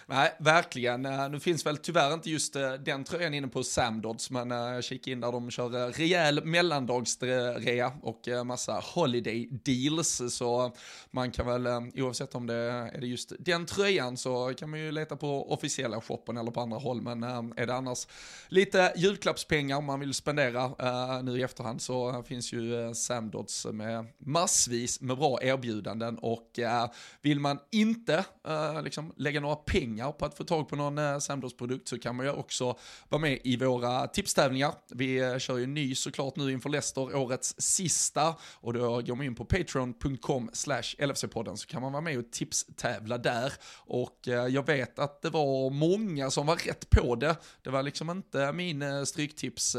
[0.05, 1.01] Nej, verkligen.
[1.31, 5.21] Nu finns väl tyvärr inte just den tröjan inne på Samdods, men jag kikar in
[5.21, 10.21] där de kör rejäl mellandagsrea och massa holiday deals.
[10.29, 10.75] Så
[11.11, 15.15] man kan väl, oavsett om det är just den tröjan, så kan man ju leta
[15.15, 17.01] på officiella shoppen eller på andra håll.
[17.01, 18.07] Men är det annars
[18.47, 23.65] lite julklappspengar man vill spendera Uh, nu i efterhand så finns ju eh, uh, Samdods
[23.65, 26.91] med massvis med bra erbjudanden och uh,
[27.21, 31.19] vill man inte uh, liksom lägga några pengar på att få tag på någon uh,
[31.19, 32.77] Samdods produkt så kan man ju också
[33.09, 34.73] vara med i våra tipstävlingar.
[34.89, 39.35] Vi kör ju ny såklart nu inför Leicester, årets sista och då går man in
[39.35, 44.99] på patreon.com slash LFC-podden så kan man vara med och tipstävla där och jag vet
[44.99, 47.35] att det var många som var rätt på det.
[47.61, 49.75] Det var liksom inte min stryktips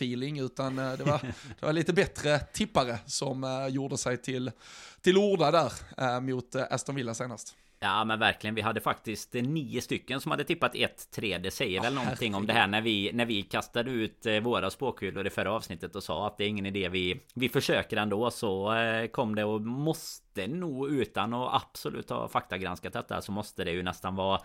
[0.00, 1.20] feeling, utan eh, det var,
[1.60, 4.50] det var lite bättre tippare som uh, gjorde sig till,
[5.00, 7.56] till orda där uh, mot Aston Villa senast.
[7.82, 11.82] Ja men verkligen, vi hade faktiskt nio stycken som hade tippat 1-3 Det säger oh,
[11.82, 15.52] väl någonting om det här när vi, när vi kastade ut våra spåkulor i förra
[15.52, 18.30] avsnittet och sa att det är ingen idé vi, vi försöker ändå.
[18.30, 18.74] Så
[19.12, 23.82] kom det och måste nog utan att absolut ha faktagranskat detta så måste det ju
[23.82, 24.40] nästan vara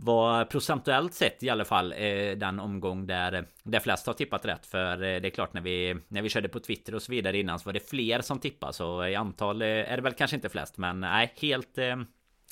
[0.00, 4.44] var procentuellt sett i alla fall eh, den omgång där, eh, där flest har tippat
[4.44, 4.66] rätt.
[4.66, 7.38] För eh, det är klart när vi, när vi körde på Twitter och så vidare
[7.38, 8.72] innan så var det fler som tippade.
[8.72, 10.78] Så i antal är det väl kanske inte flest.
[10.78, 11.78] Men nej, helt...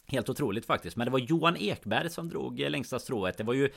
[0.06, 0.96] Helt otroligt faktiskt.
[0.96, 3.38] Men det var Johan Ekberg som drog längsta strået.
[3.38, 3.70] Det var ju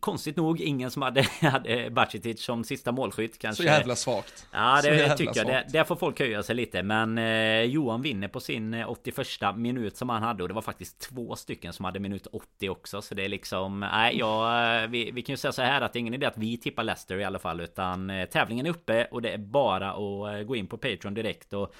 [0.00, 3.62] Konstigt nog ingen som hade, hade Bacitic som sista målskytt kanske.
[3.62, 4.46] Så jävla svagt.
[4.52, 5.46] Ja det tycker jag.
[5.46, 6.82] Det, där får folk höja sig lite.
[6.82, 10.42] Men eh, Johan vinner på sin 81 minut som han hade.
[10.42, 13.02] Och det var faktiskt två stycken som hade minut 80 också.
[13.02, 13.80] Så det är liksom...
[13.80, 16.38] Nej, ja, vi, vi kan ju säga så här att det är ingen idé att
[16.38, 17.60] vi tippar Leicester i alla fall.
[17.60, 21.14] Utan eh, tävlingen är uppe och det är bara att eh, gå in på Patreon
[21.14, 21.52] direkt.
[21.52, 21.74] och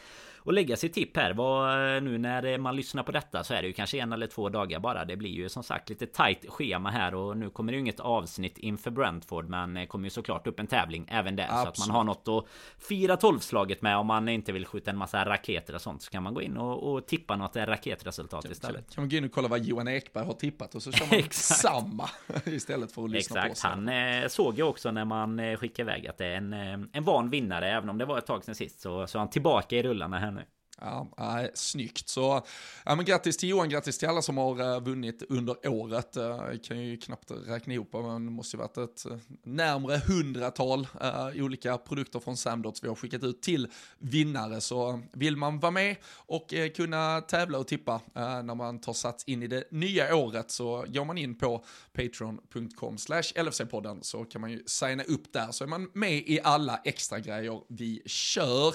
[0.48, 1.34] och lägga sitt tipp här.
[1.34, 4.26] Vad, eh, nu när man lyssnar på detta så är det ju kanske en eller
[4.26, 5.04] två dagar bara.
[5.04, 8.00] Det blir ju som sagt lite tight schema här och nu kommer det ju inget
[8.00, 9.48] avsnitt inför Brentford.
[9.48, 11.46] Men det kommer ju såklart upp en tävling även där.
[11.50, 11.76] Absolut.
[11.76, 12.44] Så att man har något att
[12.78, 16.02] fira tolvslaget med om man inte vill skjuta en massa raketer och sånt.
[16.02, 18.94] Så kan man gå in och, och tippa något raketresultat kan, istället.
[18.94, 21.22] Kan man gå in och kolla vad Johan Ekberg har tippat och så kör man
[21.30, 22.08] samma
[22.44, 23.48] istället för att lyssna Exakt.
[23.48, 23.62] på oss.
[23.62, 26.88] Han eh, såg ju också när man eh, skickade iväg att det är en, eh,
[26.92, 27.70] en van vinnare.
[27.70, 30.18] Även om det var ett tag sedan sist så, så är han tillbaka i rullarna
[30.18, 30.37] här nu.
[30.80, 32.08] Ja, äh, snyggt.
[32.08, 32.46] Så
[32.84, 36.16] ja, men grattis till Johan, grattis till alla som har äh, vunnit under året.
[36.16, 40.00] Uh, jag kan ju knappt räkna ihop, men det måste ju varit ett eh, närmre
[40.06, 43.68] hundratal äh, olika produkter från Samdots vi har skickat ut till
[43.98, 44.60] vinnare.
[44.60, 49.42] Så vill man vara med och kunna tävla och tippa när man tar sats in
[49.42, 54.50] i det nya året så går man in på patreon.com slash LFC-podden så kan man
[54.50, 58.74] ju signa upp där så är man med i alla extra grejer vi kör.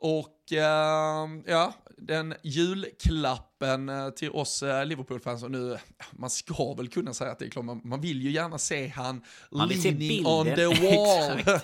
[0.00, 5.76] Och äh, ja, den julklappen äh, till oss äh, Liverpool-fans, och nu,
[6.12, 8.88] man ska väl kunna säga att det är klart, man, man vill ju gärna se
[8.88, 11.60] han man leaning on the wall.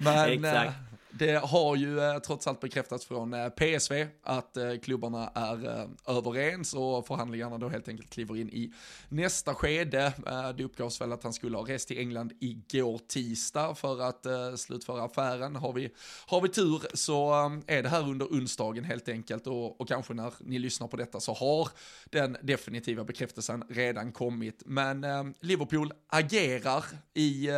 [0.00, 0.72] Men
[1.14, 6.16] det har ju eh, trots allt bekräftats från eh, PSV att eh, klubbarna är eh,
[6.16, 8.72] överens och förhandlingarna då helt enkelt kliver in i
[9.08, 10.12] nästa skede.
[10.26, 14.26] Eh, det uppgavs väl att han skulle ha rest till England igår tisdag för att
[14.26, 15.56] eh, slutföra affären.
[15.56, 15.90] Har vi,
[16.26, 17.32] har vi tur så
[17.66, 21.20] är det här under onsdagen helt enkelt och, och kanske när ni lyssnar på detta
[21.20, 21.68] så har
[22.10, 24.62] den definitiva bekräftelsen redan kommit.
[24.66, 25.06] Men
[25.40, 26.84] Liverpool agerar
[27.14, 27.48] i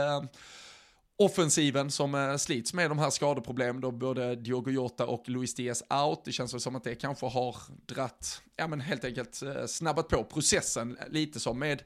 [1.16, 5.82] offensiven som eh, slits med de här skadeproblemen då både Diogo Jota och Luis Diaz
[5.90, 6.24] out.
[6.24, 7.56] Det känns väl som att det kanske har
[7.86, 11.82] dratt, ja men helt enkelt eh, snabbat på processen lite som med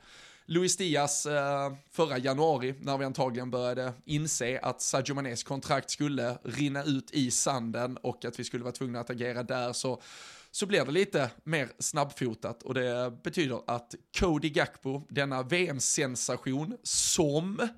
[0.46, 6.38] Luis Diaz eh, förra januari när vi antagligen började inse att Sadio Manes kontrakt skulle
[6.42, 10.02] rinna ut i sanden och att vi skulle vara tvungna att agera där så
[10.50, 17.68] så blir det lite mer snabbfotat och det betyder att Cody Gakpo, denna VM-sensation som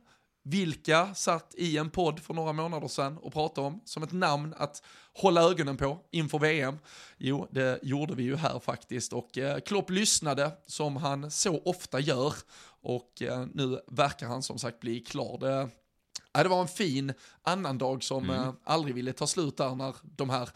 [0.42, 4.54] vilka satt i en podd för några månader sedan och pratade om som ett namn
[4.56, 4.82] att
[5.12, 6.78] hålla ögonen på inför VM?
[7.18, 12.00] Jo, det gjorde vi ju här faktiskt och eh, Klopp lyssnade som han så ofta
[12.00, 12.34] gör
[12.82, 15.38] och eh, nu verkar han som sagt bli klar.
[15.38, 15.68] Det,
[16.32, 17.12] ja, det var en fin
[17.42, 18.40] annan dag som mm.
[18.40, 20.50] eh, aldrig ville ta slut där när de här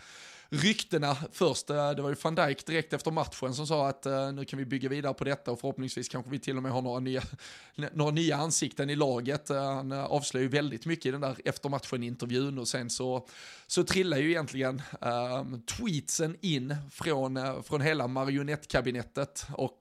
[0.48, 1.70] ryktena först.
[1.70, 4.58] Eh, det var ju van Dijk direkt efter matchen som sa att eh, nu kan
[4.58, 7.22] vi bygga vidare på detta och förhoppningsvis kanske vi till och med har några nya,
[7.92, 9.50] några nya ansikten i laget.
[9.50, 13.28] Eh, han avslöjade avslöjar ju väldigt mycket i den där efter matchen-intervjun och sen så,
[13.66, 19.78] så trillar ju egentligen um, tweetsen in från, från hela marionettkabinettet och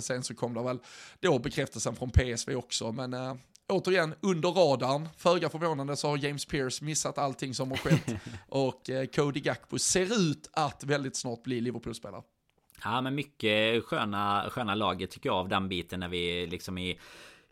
[0.00, 0.78] sen så kom det väl
[1.20, 2.92] då bekräftelsen från PSV också.
[2.92, 3.38] Men
[3.68, 5.08] återigen, under radarn.
[5.16, 8.20] Föga förvånande så har James Pierce missat allting som har skett.
[8.48, 12.22] och eh, Cody Gakpo ser ut att väldigt snart bli Liverpool-spelare.
[12.84, 16.98] Ja men mycket sköna, sköna lager tycker jag av den biten när vi liksom i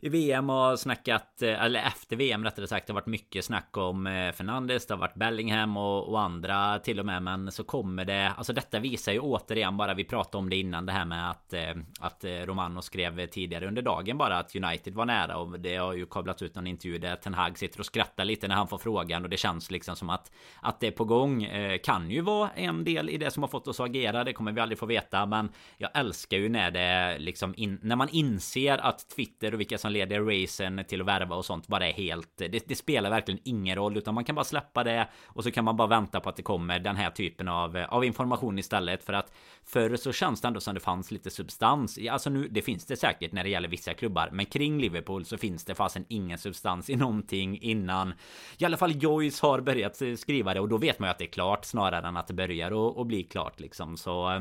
[0.07, 3.77] i VM har snackat, eh, eller efter VM rättare sagt, det har varit mycket snack
[3.77, 7.23] om eh, Fernandes, det har varit Bellingham och, och, andra till och med.
[7.23, 10.87] Men så kommer det, alltså detta visar ju återigen bara, vi pratade om det innan
[10.87, 15.05] det här med att, eh, att Romano skrev tidigare under dagen bara att United var
[15.07, 18.25] nära och det har ju kablats ut någon intervju där Ten Hag sitter och skrattar
[18.25, 20.31] lite när han får frågan och det känns liksom som att
[20.61, 21.49] att det är på gång.
[21.85, 24.53] Kan ju vara en del i det som har fått oss att agera, det kommer
[24.53, 25.27] vi aldrig få veta.
[25.27, 29.79] Men jag älskar ju när det liksom in, när man inser att Twitter och vilka
[29.79, 33.41] som leder racen till att värva och sånt bara är helt det, det, spelar verkligen
[33.45, 36.29] ingen roll utan man kan bara släppa det och så kan man bara vänta på
[36.29, 39.05] att det kommer den här typen av, av information istället.
[39.05, 39.33] För att
[39.65, 41.99] förr så känns det ändå som det fanns lite substans.
[42.11, 45.39] Alltså nu det finns det säkert när det gäller vissa klubbar men kring Liverpool så
[45.39, 48.15] finns det fasen ingen substans i någonting innan.
[48.59, 51.25] I alla fall Joyce har börjat skriva det och då vet man ju att det
[51.25, 53.97] är klart snarare än att det börjar att bli klart liksom.
[53.97, 54.41] Så eh,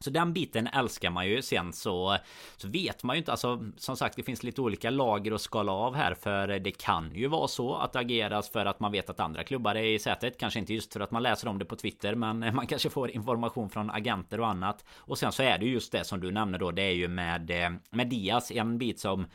[0.00, 1.42] så den biten älskar man ju.
[1.42, 2.16] Sen så,
[2.56, 3.30] så vet man ju inte.
[3.30, 6.14] Alltså som sagt det finns lite olika lager att skala av här.
[6.14, 9.44] För det kan ju vara så att det ageras för att man vet att andra
[9.44, 10.38] klubbar är i sätet.
[10.38, 12.14] Kanske inte just för att man läser om det på Twitter.
[12.14, 14.84] Men man kanske får information från agenter och annat.
[14.96, 16.70] Och sen så är det just det som du nämner då.
[16.70, 18.50] Det är ju med, eh, med Diaz.
[18.50, 19.26] En bit som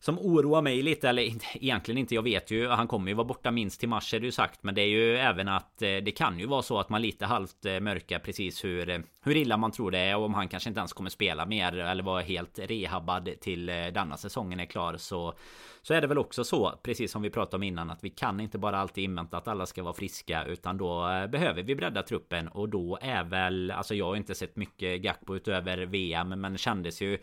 [0.00, 1.22] som oroar mig lite, eller
[1.56, 4.26] egentligen inte, jag vet ju, han kommer ju vara borta minst till mars är det
[4.26, 6.88] ju sagt, men det är ju även att eh, det kan ju vara så att
[6.88, 10.24] man lite halvt eh, mörkar precis hur, eh, hur illa man tror det är och
[10.24, 14.60] om han kanske inte ens kommer spela mer eller vara helt rehabbad till denna säsongen
[14.60, 15.34] är klar så
[15.82, 18.40] så är det väl också så, precis som vi pratade om innan, att vi kan
[18.40, 22.48] inte bara alltid invänta att alla ska vara friska, utan då behöver vi bredda truppen
[22.48, 27.02] och då är väl, alltså jag har inte sett mycket Gakpo utöver VM, men kändes
[27.02, 27.18] ju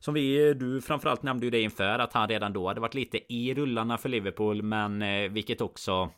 [0.00, 3.32] som vi, du framförallt nämnde ju det inför att han redan då hade varit lite
[3.34, 6.10] i rullarna för Liverpool men eh, vilket också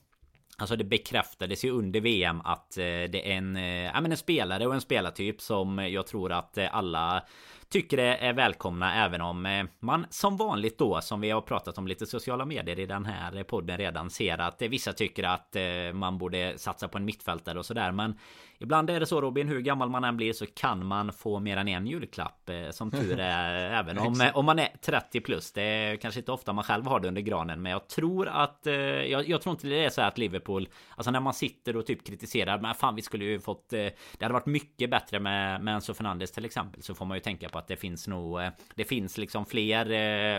[0.59, 4.17] Alltså det bekräftades ju under VM att eh, det är en, eh, ja, men en
[4.17, 7.23] spelare och en spelartyp som jag tror att alla
[7.71, 11.87] tycker det är välkomna även om man som vanligt då som vi har pratat om
[11.87, 15.57] lite sociala medier i den här podden redan ser att vissa tycker att
[15.95, 17.93] man borde satsa på en mittfältare och sådär.
[17.93, 18.15] Men
[18.63, 21.57] Ibland är det så Robin, hur gammal man än blir så kan man få mer
[21.57, 25.53] än en julklapp eh, Som tur är Även om, om man är 30 plus.
[25.53, 28.67] Det är kanske inte ofta man själv har det under granen Men jag tror att
[28.67, 31.87] eh, jag, jag, tror inte det är så att Liverpool Alltså när man sitter och
[31.87, 35.63] typ kritiserar Men fan vi skulle ju fått eh, Det hade varit mycket bättre med,
[35.65, 38.41] med Enzo Fernandes till exempel Så får man ju tänka på att det finns nog
[38.75, 39.93] Det finns liksom fler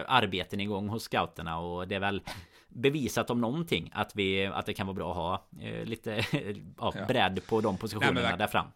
[0.08, 2.22] arbeten igång hos scouterna Och det är väl
[2.74, 6.26] bevisat om någonting att, vi, att det kan vara bra att ha eh, lite
[6.78, 8.68] ja, bredd på de positionerna Nej, där fram.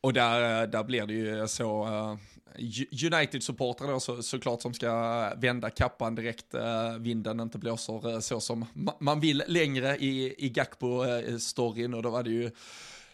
[0.00, 2.16] Och där, där blir det ju så uh,
[3.12, 8.40] United-supportrar då så, såklart som ska vända kappan direkt uh, vinden inte blåser uh, så
[8.40, 8.64] som
[9.00, 12.50] man vill längre i, i Gakpo-storyn och då var det ju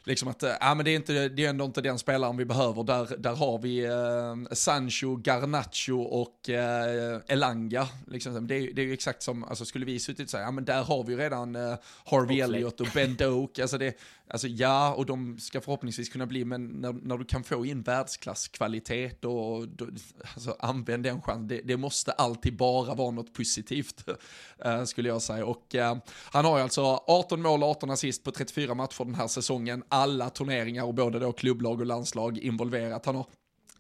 [0.04, 2.82] liksom att, ja men det är, inte, det är ändå inte den spelaren vi behöver.
[2.82, 7.88] Där, där har vi eh, Sancho, Garnacho och eh, Elanga.
[8.06, 10.50] Liksom, det, är, det är ju exakt som, alltså skulle vi suttit och säga, ja
[10.50, 11.74] men där har vi redan eh,
[12.04, 13.58] Harvey Elliott och Ben Doak.
[13.58, 13.98] Alltså det,
[14.28, 17.82] Alltså ja, och de ska förhoppningsvis kunna bli, men när, när du kan få in
[17.82, 19.86] världsklasskvalitet och då,
[20.34, 21.48] alltså, använd den chansen.
[21.48, 24.04] Det, det, måste alltid bara vara något positivt,
[24.64, 25.46] eh, skulle jag säga.
[25.46, 29.14] Och eh, han har ju alltså 18 mål och 18 assist på 34 matcher den
[29.14, 29.82] här säsongen.
[29.88, 33.06] Alla turneringar och både då klubblag och landslag involverat.
[33.06, 33.26] Han har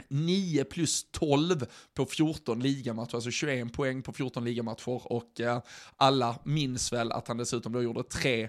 [0.08, 5.62] 9 plus 12 på 14 ligamatcher, alltså 21 poäng på 14 ligamatcher och eh,
[5.96, 8.48] alla minns väl att han dessutom då gjorde tre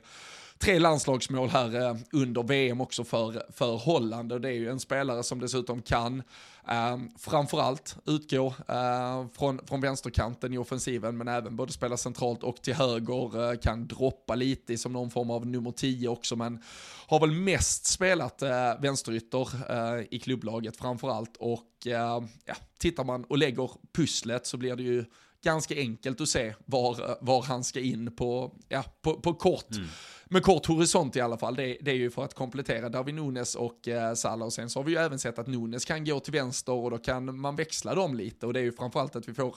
[0.65, 4.31] tre landslagsmål här eh, under VM också för, för Holland.
[4.31, 6.23] Och det är ju en spelare som dessutom kan
[6.67, 12.61] eh, framförallt utgå eh, från, från vänsterkanten i offensiven men även både spela centralt och
[12.61, 16.63] till höger, eh, kan droppa lite som någon form av nummer 10 också men
[17.07, 21.37] har väl mest spelat eh, vänsterytter eh, i klubblaget framförallt.
[21.37, 25.05] Och eh, ja, tittar man och lägger pusslet så blir det ju
[25.43, 29.71] ganska enkelt att se var, eh, var han ska in på, ja, på, på kort.
[29.71, 29.87] Mm
[30.29, 31.55] med kort horisont i alla fall.
[31.55, 34.79] Det, det är ju för att komplettera Darwin Nunes och eh, Salah och sen så
[34.79, 37.55] har vi ju även sett att Nunes kan gå till vänster och då kan man
[37.55, 39.55] växla dem lite och det är ju framförallt att vi får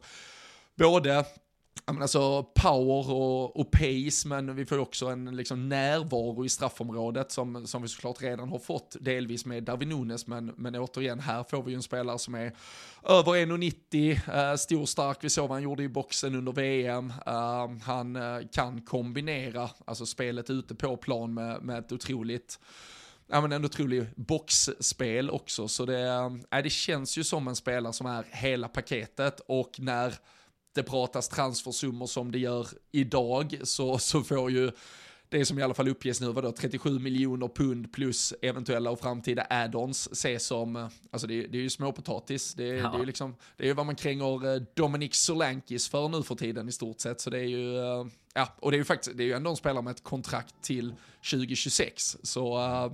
[0.76, 1.24] både
[1.86, 7.32] men alltså power och, och pace, men vi får också en liksom närvaro i straffområdet
[7.32, 11.44] som, som vi såklart redan har fått, delvis med Darwin Nunes, men, men återigen, här
[11.50, 12.56] får vi ju en spelare som är
[13.04, 17.34] över 1,90, eh, stor stark, vi såg vad han gjorde i boxen under VM, uh,
[17.34, 22.58] eh, han uh, kan kombinera, alltså spelet ute på plan med, med ett otroligt
[23.30, 25.68] ja, men en otrolig boxspel också.
[25.68, 26.08] Så det,
[26.50, 29.40] äh, det känns ju som en spelare som är hela paketet.
[29.46, 30.14] Och när
[30.74, 34.70] det pratas transfersummor som det gör idag så, så får ju
[35.28, 39.46] det som i alla fall uppges nu, vadå, 37 miljoner pund plus eventuella och framtida
[39.50, 42.54] add-ons ses som, alltså det, det är ju småpotatis.
[42.54, 42.88] Det, ja.
[42.88, 46.22] det är ju liksom, det är ju vad man kränger eh, Dominic Solankis för nu
[46.22, 47.20] för tiden i stort sett.
[47.20, 49.50] Så det är ju, eh, ja, och det är ju faktiskt, det är ju ändå
[49.50, 50.94] en spelare med ett kontrakt till
[51.30, 52.16] 2026.
[52.22, 52.92] Så uh,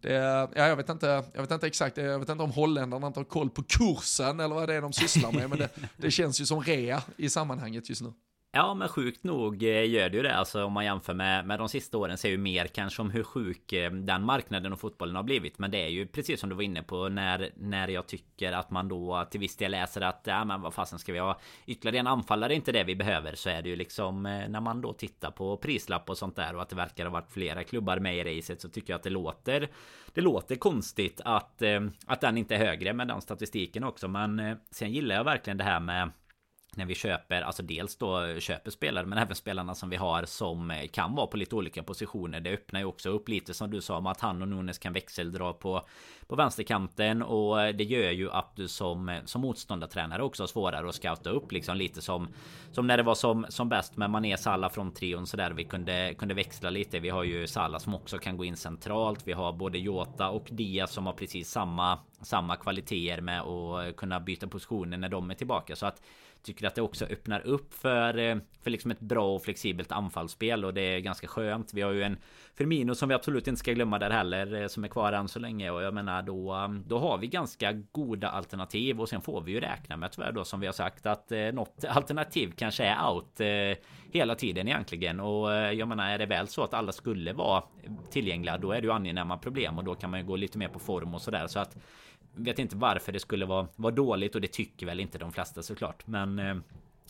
[0.00, 3.20] det, ja, jag, vet inte, jag vet inte exakt, jag vet inte om holländarna inte
[3.20, 6.40] har koll på kursen eller vad det är de sysslar med, men det, det känns
[6.40, 8.12] ju som rea i sammanhanget just nu.
[8.52, 10.36] Ja men sjukt nog eh, gör det ju det.
[10.36, 13.22] Alltså om man jämför med, med de sista åren ser ju mer kanske om hur
[13.22, 15.58] sjuk eh, den marknaden och fotbollen har blivit.
[15.58, 18.70] Men det är ju precis som du var inne på när, när jag tycker att
[18.70, 21.40] man då till viss del läser att ja men vad fasen ska vi ha?
[21.66, 23.34] Ytterligare en anfallare inte det vi behöver.
[23.34, 26.54] Så är det ju liksom eh, när man då tittar på prislapp och sånt där
[26.54, 29.04] och att det verkar ha varit flera klubbar med i racet så tycker jag att
[29.04, 29.68] det låter
[30.14, 31.62] Det låter konstigt att,
[32.06, 34.08] att den inte är högre med den statistiken också.
[34.08, 36.10] Men sen gillar jag verkligen det här med
[36.76, 40.70] när vi köper, alltså dels då köper spelare men även spelarna som vi har som
[40.70, 42.40] eh, kan vara på lite olika positioner.
[42.40, 44.92] Det öppnar ju också upp lite som du sa om att han och Nunes kan
[44.92, 45.86] växeldra på,
[46.26, 50.48] på vänsterkanten och eh, det gör ju att du som, eh, som motståndartränare också har
[50.48, 52.28] svårare att scouta upp liksom lite som
[52.72, 55.64] som när det var som, som bäst med Mané Salla från trion så där vi
[55.64, 57.00] kunde, kunde växla lite.
[57.00, 59.26] Vi har ju Salla som också kan gå in centralt.
[59.26, 64.20] Vi har både Jota och Dia som har precis samma samma kvaliteter med att kunna
[64.20, 65.76] byta positioner när de är tillbaka.
[65.76, 66.02] Så att
[66.42, 70.64] Tycker att det också öppnar upp för, eh, för liksom ett bra och flexibelt anfallsspel.
[70.64, 71.74] Och det är ganska skönt.
[71.74, 72.16] Vi har ju en
[72.54, 75.38] Firmino som vi absolut inte ska glömma där heller eh, som är kvar än så
[75.38, 75.70] länge.
[75.70, 79.00] Och jag menar då eh, Då har vi ganska goda alternativ.
[79.00, 81.38] Och sen får vi ju räkna med tyvärr då som vi har sagt att eh,
[81.38, 85.20] något alternativ kanske är out eh, hela tiden egentligen.
[85.20, 87.62] Och eh, jag menar är det väl så att alla skulle vara
[88.10, 89.78] tillgängliga då är det ju angenäma problem.
[89.78, 91.46] Och då kan man ju gå lite mer på form och sådär.
[91.46, 91.76] Så att
[92.34, 95.62] vet inte varför det skulle vara, vara dåligt och det tycker väl inte de flesta
[95.62, 96.06] såklart.
[96.06, 96.56] Men eh,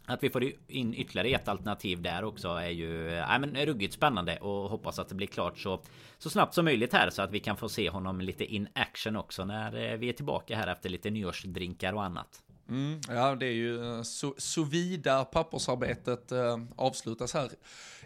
[0.06, 4.36] att vi får in ytterligare ett alternativ där också är ju äh, men ruggigt spännande
[4.36, 5.80] och hoppas att det blir klart så,
[6.18, 9.16] så snabbt som möjligt här så att vi kan få se honom lite in action
[9.16, 12.42] också när eh, vi är tillbaka här efter lite nyårsdrinkar och annat.
[12.68, 17.50] Mm, ja, det är ju så, så vida pappersarbetet eh, avslutas här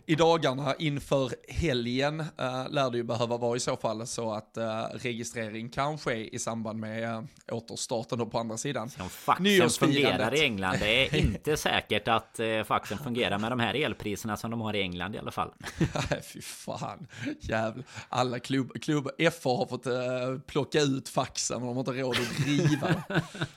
[0.07, 4.57] i dagarna inför helgen äh, lär det ju behöva vara i så fall så att
[4.57, 8.91] äh, registrering kan ske i samband med äh, återstarten då på andra sidan.
[8.91, 10.77] Som faxen fungerar i England.
[10.81, 14.75] Det är inte säkert att äh, faxen fungerar med de här elpriserna som de har
[14.75, 15.53] i England i alla fall.
[16.11, 17.07] Nej, fy fan.
[17.41, 17.85] Jävlar.
[18.09, 19.93] Alla klubb, klubb FA har fått äh,
[20.47, 23.05] plocka ut faxen och de har inte råd att driva.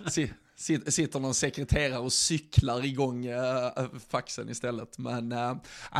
[0.57, 3.71] sitter någon sekreterare och cyklar igång äh,
[4.09, 4.97] faxen istället.
[4.97, 5.55] Men äh,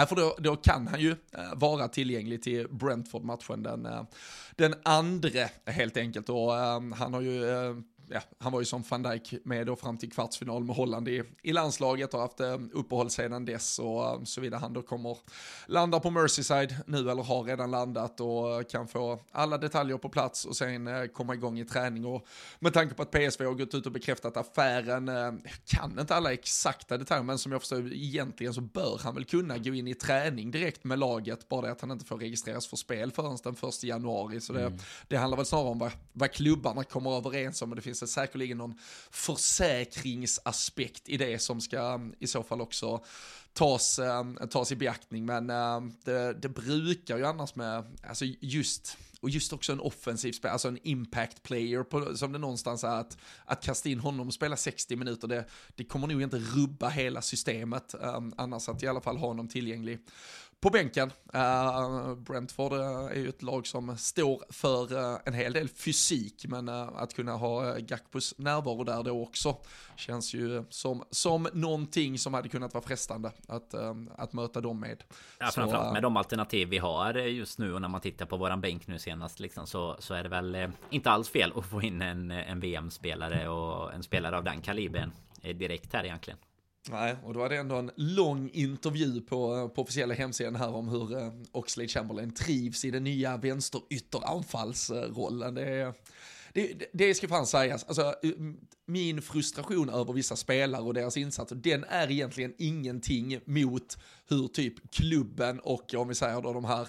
[0.08, 4.03] för då, då kan han ju äh, vara tillgänglig till Brentford-matchen den, äh,
[4.55, 6.30] den andra helt enkelt.
[6.30, 7.43] Och han har ju
[8.10, 11.24] ja, han var ju som van Dijk med då fram till kvartsfinal med Holland i,
[11.43, 15.18] i landslaget och haft eh, uppehåll sedan dess och eh, såvida han då kommer
[15.66, 20.45] landa på Merseyside nu eller har redan landat och kan få alla detaljer på plats
[20.45, 22.28] och sen eh, komma igång i träning och
[22.60, 25.32] med tanke på att PSV har gått ut och bekräftat affären, eh,
[25.66, 29.58] kan inte alla exakta detaljer men som jag förstår egentligen så bör han väl kunna
[29.58, 32.78] gå in i träning direkt med laget, bara det att han inte får registreras för
[32.78, 34.41] spel förrän den första januari.
[34.41, 34.80] Så det, mm.
[35.08, 38.12] det handlar väl snarare om vad, vad klubbarna kommer överens om och det finns finns
[38.12, 38.76] det säkerligen någon
[39.12, 43.04] försäkringsaspekt i det som ska mm, i så fall också
[43.54, 45.26] tas, mm, tas i beaktning.
[45.26, 50.32] Men mm, det, det brukar ju annars med, alltså just och just också en offensiv
[50.32, 54.28] spelare, alltså en impact player på, som det någonstans är att, att kasta in honom
[54.28, 55.45] och spela 60 minuter, det,
[55.76, 59.48] det kommer nog inte rubba hela systemet, um, annars att i alla fall ha honom
[59.48, 60.00] tillgänglig
[60.62, 61.12] på bänken.
[61.36, 62.80] Uh, Brentford uh,
[63.12, 67.32] är ju ett lag som står för uh, en hel del fysik, men att kunna
[67.32, 69.58] ha Gakpos närvaro där då också
[69.95, 73.74] känns ju som, som någonting som hade kunnat vara frestande att,
[74.18, 75.03] att möta dem med.
[75.39, 78.62] Ja, framförallt med de alternativ vi har just nu och när man tittar på våran
[78.62, 82.01] bänk nu senast liksom, så, så är det väl inte alls fel att få in
[82.01, 86.39] en, en VM-spelare och en spelare av den kalibern direkt här egentligen.
[86.91, 90.75] Nej, och då var det ändå en lång intervju på, eh, på officiella hemsidan här
[90.75, 95.53] om hur eh, Oxlade Chamberlain trivs i den nya vänsterytteranfallsrollen.
[95.53, 95.93] Det är,
[96.53, 98.31] det, det, det ska fan sägas, alltså, eh,
[98.85, 104.91] min frustration över vissa spelare och deras insatser, den är egentligen ingenting mot hur typ
[104.91, 106.88] klubben och om vi säger då de här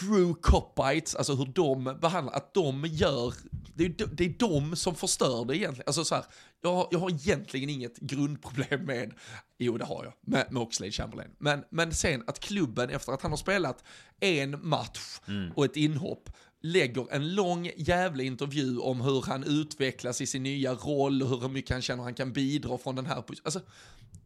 [0.00, 3.34] true copites, alltså hur de behandlar, att de gör,
[3.74, 5.84] det är, det är de som förstör det egentligen.
[5.86, 6.24] Alltså så här,
[6.62, 9.12] jag, jag har egentligen inget grundproblem med,
[9.58, 11.30] jo det har jag, med, med Oxlade Chamberlain.
[11.38, 13.84] Men, men sen att klubben efter att han har spelat
[14.20, 15.52] en match mm.
[15.56, 16.30] och ett inhopp
[16.64, 21.48] lägger en lång jävla intervju om hur han utvecklas i sin nya roll och hur
[21.48, 23.60] mycket han känner han kan bidra från den här Alltså,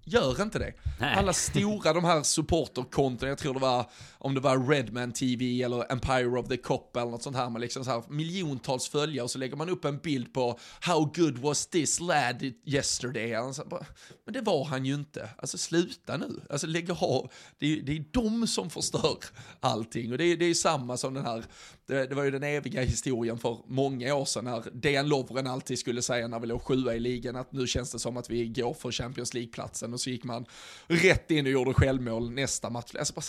[0.08, 0.72] Gör inte det.
[1.00, 1.14] Nej.
[1.14, 5.92] Alla stora de här supporterkonton, jag tror det var, om det var Redman TV eller
[5.92, 9.30] Empire of the Cop eller något sånt här med liksom så här miljontals följare och
[9.30, 13.32] så lägger man upp en bild på How good was this lad yesterday?
[13.66, 13.86] Bara,
[14.24, 15.30] men det var han ju inte.
[15.38, 16.40] Alltså sluta nu.
[16.50, 17.32] Alltså lägg av.
[17.58, 19.18] Det är, det är de som förstör
[19.60, 21.44] allting och det är, det är samma som den här,
[21.88, 25.78] det, det var ju den eviga historien för många år sedan när Dejan Lovren alltid
[25.78, 28.48] skulle säga när vi låg sjua i ligan att nu känns det som att vi
[28.48, 30.46] går för Champions League-platsen och så gick man
[30.86, 32.94] rätt in och gjorde självmål nästa match.
[32.98, 33.22] Alltså bara,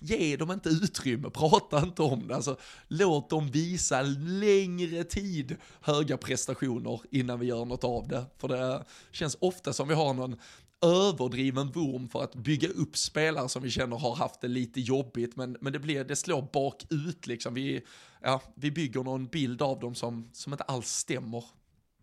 [0.00, 2.34] ge dem inte utrymme, prata inte om det.
[2.34, 2.56] Alltså,
[2.88, 8.24] låt dem visa längre tid höga prestationer innan vi gör något av det.
[8.38, 10.36] För det känns ofta som vi har någon
[10.82, 15.36] överdriven vurm för att bygga upp spelare som vi känner har haft det lite jobbigt,
[15.36, 17.54] men, men det, blir, det slår bakut liksom.
[17.54, 17.82] Vi,
[18.22, 21.44] ja, vi bygger någon bild av dem som, som inte alls stämmer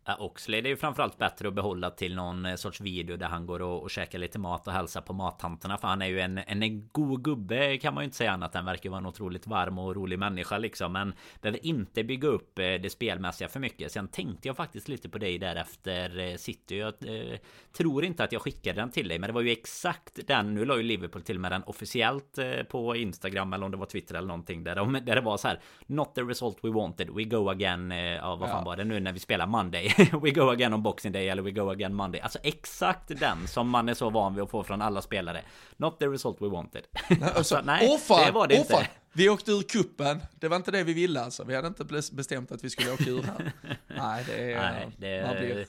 [0.05, 3.45] Ja, Oxlade är ju framförallt bättre att behålla till någon eh, sorts video där han
[3.45, 5.77] går och, och käkar lite mat och hälsar på mattanterna.
[5.77, 8.65] För han är ju en, en god gubbe kan man ju inte säga annat än.
[8.65, 10.93] Verkar vara en otroligt varm och rolig människa liksom.
[10.93, 13.91] Men behöver inte bygga upp eh, det spelmässiga för mycket.
[13.91, 16.77] Sen tänkte jag faktiskt lite på dig där efter eh, City.
[16.77, 17.39] Jag eh,
[17.71, 19.19] tror inte att jag skickade den till dig.
[19.19, 20.53] Men det var ju exakt den.
[20.53, 22.39] Nu la ju Liverpool till med den officiellt
[22.69, 24.63] på Instagram eller om det var Twitter eller någonting.
[24.63, 25.59] Där, de, där det var så här.
[25.85, 27.09] Not the result we wanted.
[27.09, 27.91] We go again.
[27.91, 28.65] Ja, vad fan ja.
[28.65, 29.92] var det nu när vi spelar Monday?
[30.21, 32.21] we go again on boxing day eller we go again Monday.
[32.21, 35.41] Alltså exakt den som man är så van vid att få från alla spelare.
[35.77, 36.83] Not the result we wanted.
[37.35, 38.73] alltså, nej, oh fan, det var det inte.
[38.73, 38.83] Fan.
[39.13, 40.21] Vi åkte ur kuppen.
[40.39, 41.43] det var inte det vi ville alltså.
[41.43, 43.51] Vi hade inte bestämt att vi skulle åka ur här.
[43.87, 44.71] nej, det är...
[44.71, 45.25] Nej, det...
[45.27, 45.65] Man blir...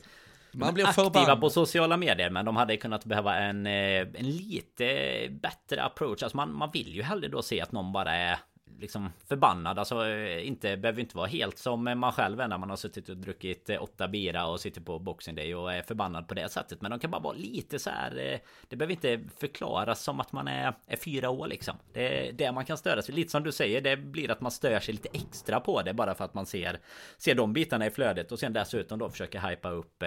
[0.57, 1.41] Man blir aktiva förband.
[1.41, 4.87] på sociala medier men de hade kunnat behöva en, eh, en lite
[5.31, 6.23] bättre approach.
[6.23, 8.39] Alltså man, man vill ju hellre då se att någon bara är
[8.81, 9.79] liksom förbannad.
[9.79, 13.09] Alltså eh, inte, behöver inte vara helt som man själv är när man har suttit
[13.09, 16.49] och druckit eh, åtta bira och sitter på boxing day och är förbannad på det
[16.49, 16.81] sättet.
[16.83, 18.19] Men de kan bara vara lite så här.
[18.19, 21.77] Eh, det behöver inte förklaras som att man är, är fyra år liksom.
[21.93, 23.15] Det är det man kan störa sig.
[23.15, 26.15] Lite som du säger, det blir att man stör sig lite extra på det bara
[26.15, 26.79] för att man ser,
[27.19, 30.03] ser de bitarna i flödet och sen dessutom då försöker hypa upp,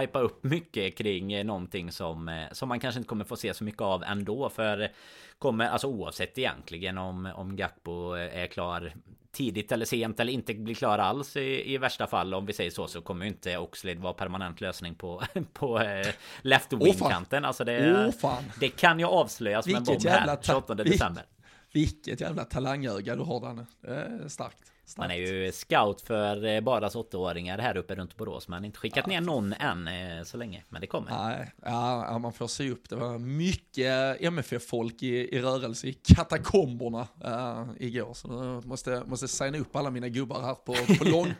[0.00, 3.82] hypa upp mycket kring någonting som, som man kanske inte kommer få se så mycket
[3.82, 4.48] av ändå.
[4.48, 4.90] För
[5.38, 8.92] kommer, alltså oavsett egentligen om, om Gakpo är klar
[9.32, 12.70] tidigt eller sent eller inte blir klar alls i, i värsta fall om vi säger
[12.70, 16.06] så så kommer inte Oxlade vara permanent lösning på på eh,
[16.42, 17.44] left wing kanten.
[17.44, 21.24] Alltså det, oh, det kan ju avslöjas med en bomb här 28 december.
[21.72, 23.66] Vilket jävla talangöga du har Danne.
[23.80, 24.72] Det är starkt.
[24.96, 28.48] Man är ju scout för eh, bara 8-åringar här uppe runt Borås.
[28.48, 29.08] Man har inte skickat ja.
[29.08, 30.64] ner någon än eh, så länge.
[30.68, 31.10] Men det kommer.
[31.10, 32.88] Nej, ja, man får se upp.
[32.88, 38.14] Det var mycket MFF-folk i, i rörelse i katakomberna uh, igår.
[38.14, 41.34] Så jag måste, måste signa upp alla mina gubbar här på, på lång,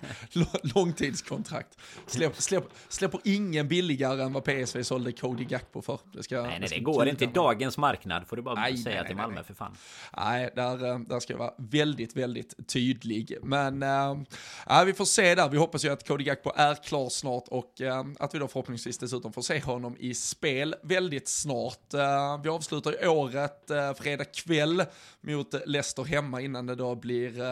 [0.74, 1.78] långtidskontrakt.
[2.06, 5.98] Släpp, släpp, släpper ingen billigare än vad PSV sålde Cody Gakpo för.
[6.12, 9.00] Det ska, nej, nej, det, går inte i dagens marknad får du bara nej, säga
[9.00, 9.76] nej, till Malmö för fan.
[10.16, 13.37] Nej, där, där ska jag vara väldigt, väldigt tydlig.
[13.42, 15.48] Men äh, vi får se där.
[15.48, 18.98] Vi hoppas ju att Cody Gakpo är klar snart och äh, att vi då förhoppningsvis
[18.98, 21.94] dessutom får se honom i spel väldigt snart.
[21.94, 24.84] Äh, vi avslutar ju året äh, fredag kväll
[25.20, 27.42] mot Leicester hemma innan det då blir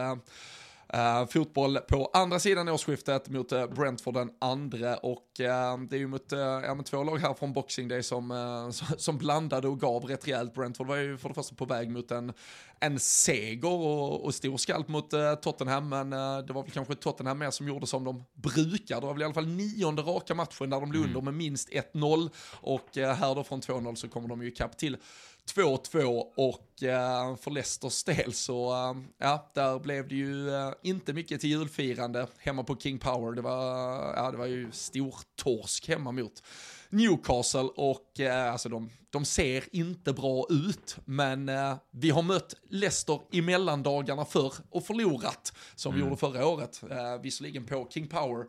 [0.95, 5.97] Uh, fotboll på andra sidan årsskiftet mot uh, Brentford den andra och uh, det är
[5.97, 10.27] ju mot ja, två lag här från Boxing Day som, som blandade och gav rätt
[10.27, 10.53] rejält.
[10.53, 12.33] Brentford var ju för det första på väg mot en,
[12.79, 15.09] en seger och, och stor skalp mot
[15.41, 16.09] Tottenham men
[16.45, 19.01] det var väl kanske Tottenham mer som gjorde som de brukar.
[19.01, 21.25] Det var väl i alla fall nionde raka matchen där de låg under mm.
[21.25, 22.29] med minst 1-0
[22.61, 24.97] och här då från 2-0 så kommer de ju kapp till
[25.55, 31.13] 2-2 och eh, för Leicesters del så, eh, ja, där blev det ju eh, inte
[31.13, 33.35] mycket till julfirande hemma på King Power.
[33.35, 33.65] Det var,
[34.15, 36.43] ja, det var ju stor torsk hemma mot
[36.89, 42.55] Newcastle och eh, alltså de, de ser inte bra ut, men eh, vi har mött
[42.69, 46.01] Leicester i mellandagarna förr och förlorat som mm.
[46.01, 48.45] vi gjorde förra året, eh, visserligen på King Power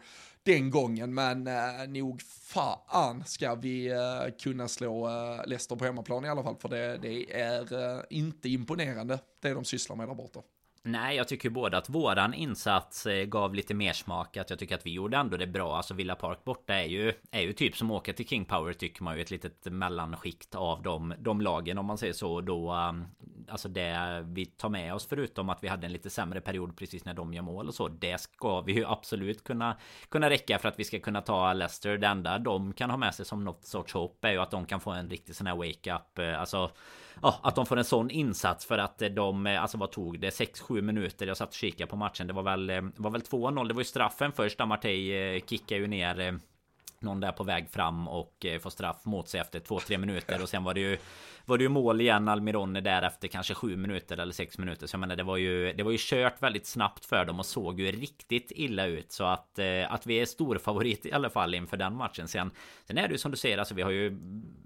[0.49, 6.25] den gången, men eh, nog fan ska vi eh, kunna slå eh, Leicester på hemmaplan
[6.25, 10.15] i alla fall, för det, det är eh, inte imponerande det de sysslar med där
[10.15, 10.41] borta.
[10.89, 14.37] Nej, jag tycker både att våran insats eh, gav lite mer smak.
[14.37, 15.77] Att jag tycker att vi gjorde ändå det bra.
[15.77, 18.73] Alltså Villa Park borta är ju, är ju typ som åker åka till King Power
[18.73, 19.23] tycker man ju.
[19.23, 22.41] Ett litet mellanskikt av de, de lagen om man säger så.
[22.41, 23.07] Då, um,
[23.49, 27.05] alltså det vi tar med oss förutom att vi hade en lite sämre period precis
[27.05, 27.89] när de gör mål och så.
[27.89, 29.77] Det ska vi ju absolut kunna,
[30.09, 31.99] kunna räcka för att vi ska kunna ta Leicester.
[31.99, 34.67] Det enda de kan ha med sig som något sorts hopp är ju att de
[34.67, 36.19] kan få en riktig sån här wake-up.
[36.19, 36.71] Eh, alltså
[37.23, 40.21] ja, att de får en sån insats för att eh, de, eh, alltså vad tog
[40.21, 40.31] det?
[40.31, 41.27] 6-7 minuter.
[41.27, 42.27] Jag satt och kikade på matchen.
[42.27, 43.69] Det var väl, eh, var väl 2-0.
[43.69, 44.61] Det var ju straffen först.
[44.61, 46.41] Amartey kickade ju ner
[47.03, 50.43] någon där på väg fram och eh, får straff mot sig efter 2-3 minuter.
[50.43, 50.99] Och sen var det ju
[51.45, 54.87] var det ju mål igen Almiron där efter kanske 7 minuter eller 6 minuter.
[54.87, 57.47] Så jag menar det var ju det var ju kört väldigt snabbt för dem och
[57.47, 59.13] såg ju riktigt illa ut.
[59.13, 62.29] Så att eh, att vi är storfavorit i alla fall inför den matchen.
[62.29, 62.51] Sen
[62.85, 64.19] sen är det ju som du säger alltså vi har ju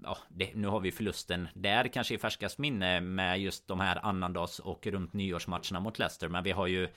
[0.03, 3.99] ja det, nu har vi förlusten där kanske i färskast minne med just de här
[4.05, 6.27] annandags och runt nyårsmatcherna mot Leicester.
[6.27, 6.87] Men vi har ju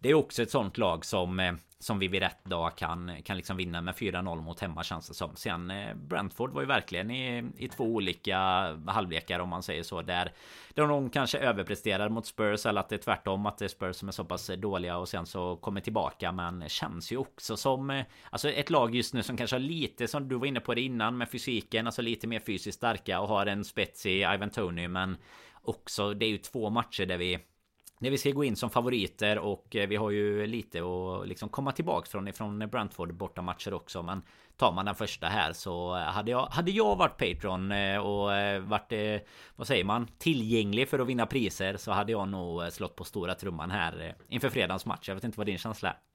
[0.00, 3.36] det är också ett sånt lag som eh, som vi vid rätt dag kan kan
[3.36, 5.36] liksom vinna med 4-0 mot hemma känns det som.
[5.36, 8.38] Sen eh, Brentford var ju verkligen i, i två olika
[8.86, 10.32] halvlekar om man säger så där
[10.74, 13.96] där de kanske överpresterar mot Spurs eller att det är tvärtom att det är Spurs
[13.96, 17.90] som är så pass dåliga och sen så kommer tillbaka men känns ju också som
[17.90, 20.74] eh, alltså ett lag just nu som kanske har lite som du var inne på
[20.74, 24.50] det innan med fysiken alltså lite mer fysiskt starka och har en spets i Ivan
[24.50, 25.16] Tony men
[25.62, 27.38] också det är ju två matcher där vi
[28.00, 31.48] när vi ska gå in som favoriter och eh, vi har ju lite att liksom
[31.48, 34.22] komma tillbaka från ifrån Brentford bortamatcher också men
[34.56, 38.26] tar man den första här så eh, hade jag hade jag varit Patreon eh, och
[38.68, 38.92] varit
[39.56, 43.34] vad säger man tillgänglig för att vinna priser så hade jag nog slått på stora
[43.34, 45.08] trumman här inför fredagens match.
[45.08, 46.09] Jag vet inte vad din känsla är.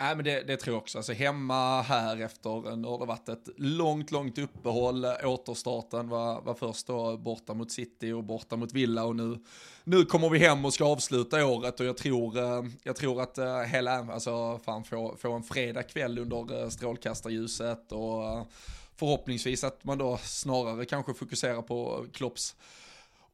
[0.00, 0.98] Nej, men det, det, tror jag också.
[0.98, 5.06] Alltså hemma här efter, nu har det varit ett långt, långt uppehåll.
[5.24, 9.38] Återstarten var, var först då borta mot City och borta mot Villa och nu,
[9.84, 13.38] nu kommer vi hem och ska avsluta året och jag tror, eh, jag tror att
[13.38, 18.46] eh, hela, alltså fan få, få en fredag kväll under eh, strålkastarljuset och
[18.96, 22.56] förhoppningsvis att man då snarare kanske fokuserar på Klopps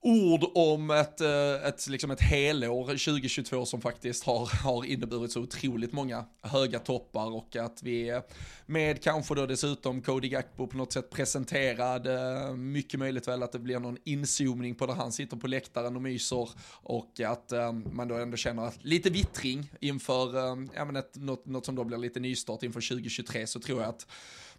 [0.01, 5.40] ord om ett, eh, ett, liksom ett helår 2022 som faktiskt har, har inneburit så
[5.40, 8.20] otroligt många höga toppar och att vi
[8.66, 13.53] med kanske då dessutom Cody Gakpo på något sätt presenterad, eh, mycket möjligt väl att
[13.53, 16.49] det blir någon inzoomning på där han sitter på läktaren och myser
[16.82, 20.36] och att eh, man då ändå känner att lite vittring inför,
[20.74, 23.88] ja men ett, något, något som då blir lite nystart inför 2023 så tror jag
[23.88, 24.07] att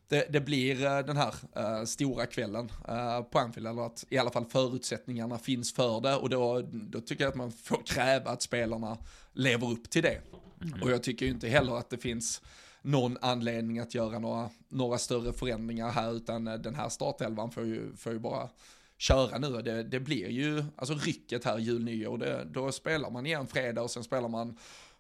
[0.08, 4.18] det, det, blir eh, den här uh, stora kvällen uh, på Anfield, eller att i
[4.18, 8.32] alla fall förutsättningarna finns för det och då, då tycker jag att man får kräva
[8.32, 8.97] att spelarna
[9.34, 10.22] lever upp till det.
[10.62, 10.82] Mm.
[10.82, 12.41] Och jag tycker ju inte heller att det finns
[12.82, 17.95] någon anledning att göra några, några större förändringar här, utan den här startelvan får ju,
[17.95, 18.49] får ju bara
[18.97, 19.62] köra nu.
[19.62, 23.82] Det, det blir ju, alltså rycket här jul, nyår, det, då spelar man igen fredag
[23.82, 24.58] och sen spelar man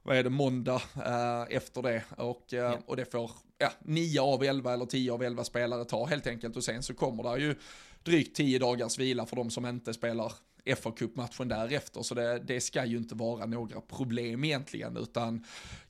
[0.07, 2.03] vad är det, måndag eh, efter det.
[2.17, 2.79] Och, eh, ja.
[2.85, 6.57] och det får ja, 9 av 11 eller 10 av 11 spelare ta helt enkelt.
[6.57, 7.55] Och sen så kommer det ju
[8.03, 10.33] drygt 10 dagars vila för de som inte spelar
[10.75, 12.01] fa Cup-matchen därefter.
[12.01, 15.45] Så det, det, ska ju inte vara några problem egentligen, utan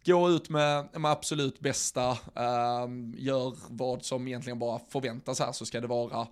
[0.06, 5.66] gå ut med, med absolut bästa, eh, gör vad som egentligen bara förväntas här så
[5.66, 6.28] ska det vara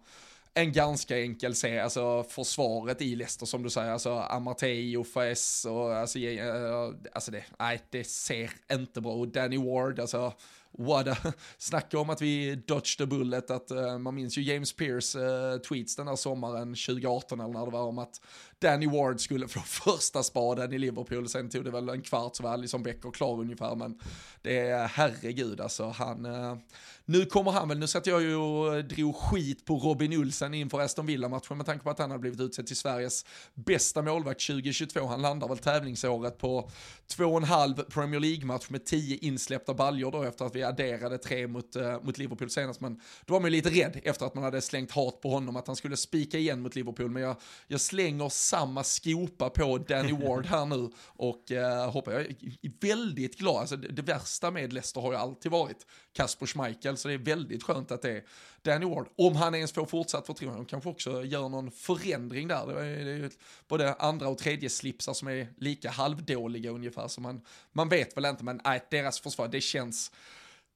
[0.57, 5.65] en ganska enkel serie, alltså försvaret i Leicester som du säger, alltså Amartey och Faes
[5.65, 9.33] och alltså, eh, alltså det, nej det ser inte bra ut.
[9.33, 10.33] Danny Ward, alltså
[10.71, 14.73] what a, snacka om att vi dodged the bullet, att uh, man minns ju James
[14.73, 18.21] Pierce uh, eh, tweets den här sommaren 2018 eller när det var om att
[18.61, 22.43] Danny Ward skulle få första spaden i Liverpool, sen tog det väl en kvart så
[22.43, 23.99] var Alisson Becker klar ungefär, men
[24.41, 26.57] det är herregud alltså, han, eh,
[27.05, 30.81] nu kommer han väl, nu satt jag ju och drog skit på Robin Olsen inför
[30.81, 35.07] Aston Villa-matchen med tanke på att han hade blivit utsedd till Sveriges bästa målvakt 2022.
[35.07, 36.69] Han landar väl tävlingsåret på
[37.07, 41.17] två och en halv Premier League-match med tio insläppta baljor då efter att vi adderade
[41.17, 42.81] tre mot, eh, mot Liverpool senast.
[42.81, 45.55] Men då var man ju lite rädd efter att man hade slängt hat på honom
[45.55, 47.09] att han skulle spika igen mot Liverpool.
[47.09, 47.35] Men jag,
[47.67, 53.37] jag slänger samma skopa på Danny Ward här nu och eh, hoppas, jag är väldigt
[53.37, 53.55] glad.
[53.55, 57.17] Alltså det, det värsta med Leicester har ju alltid varit Kasper Schmeichel, så det är
[57.17, 58.23] väldigt skönt att det är
[58.61, 59.07] Danny Ward.
[59.17, 62.67] Om han ens får fortsatt förtroende, de kanske också gör någon förändring där.
[62.67, 63.31] Det är, det är
[63.67, 67.41] både andra och tredje slipsar som är lika halvdåliga ungefär, så man,
[67.71, 70.11] man vet väl inte, men nej, deras försvar, det känns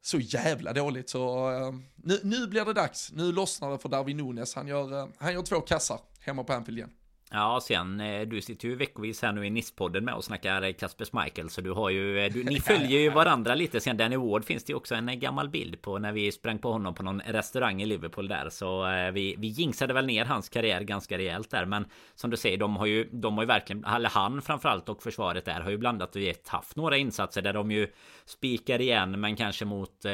[0.01, 1.09] så jävla dåligt.
[1.09, 4.93] Så uh, nu, nu blir det dags, nu lossnar det för Darwin Nunes, han gör,
[4.93, 6.91] uh, han gör två kassar hemma på Anfield igen.
[7.31, 11.05] Ja, sen eh, du sitter ju veckovis här nu i NIS-podden med och snackar Kasper
[11.05, 13.79] Schmeichel Så du har ju, eh, du, ni följer ju varandra lite.
[13.79, 16.71] Sen Danny Ward finns det ju också en gammal bild på när vi sprang på
[16.71, 18.49] honom på någon restaurang i Liverpool där.
[18.49, 21.65] Så vi, vi jinxade väl ner hans karriär ganska rejält där.
[21.65, 25.03] Men som du säger, de har ju, de har ju verkligen, eller han framförallt och
[25.03, 27.87] försvaret där har ju blandat och gett haft några insatser där de ju
[28.25, 30.05] spikar igen men kanske mot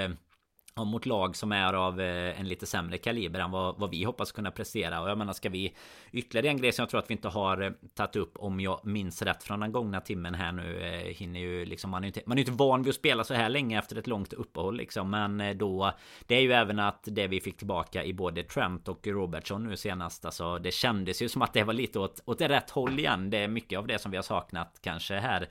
[0.79, 4.03] och mot lag som är av eh, en lite sämre kaliber än vad, vad vi
[4.03, 5.01] hoppas kunna prestera.
[5.01, 5.73] Och jag menar ska vi
[6.11, 8.79] ytterligare en grej som jag tror att vi inte har eh, tagit upp om jag
[8.83, 10.81] minns rätt från den gångna timmen här nu.
[10.81, 13.33] Eh, hinner ju liksom man är inte, man är inte van vid att spela så
[13.33, 15.09] här länge efter ett långt uppehåll liksom.
[15.09, 15.91] Men då
[16.27, 19.77] det är ju även att det vi fick tillbaka i både Trent och Robertson nu
[19.77, 20.25] senast.
[20.25, 23.29] Alltså det kändes ju som att det var lite åt, åt rätt håll igen.
[23.29, 25.47] Det är mycket av det som vi har saknat kanske här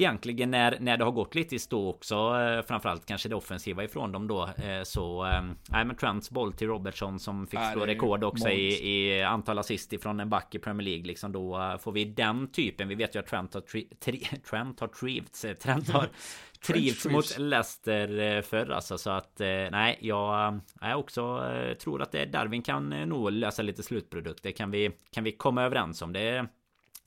[0.00, 3.84] egentligen när, när det har gått lite i stå också eh, Framförallt kanske det offensiva
[3.84, 7.86] ifrån dem då eh, Så eh, Nej men Trents boll till Robertson som fick slå
[7.86, 11.92] rekord också i, i, antal assist ifrån en back i Premier League liksom Då får
[11.92, 12.88] vi den typen.
[12.88, 14.18] Vi vet ju att Trent har, tri, tri,
[14.50, 16.08] Trent har trivts Trent har
[16.66, 19.38] trivts mot Leicester förr alltså så att
[19.70, 21.42] nej jag, jag också
[21.82, 26.02] tror att det Darwin kan nog lösa lite slutprodukter kan vi kan vi komma överens
[26.02, 26.12] om.
[26.12, 26.46] Det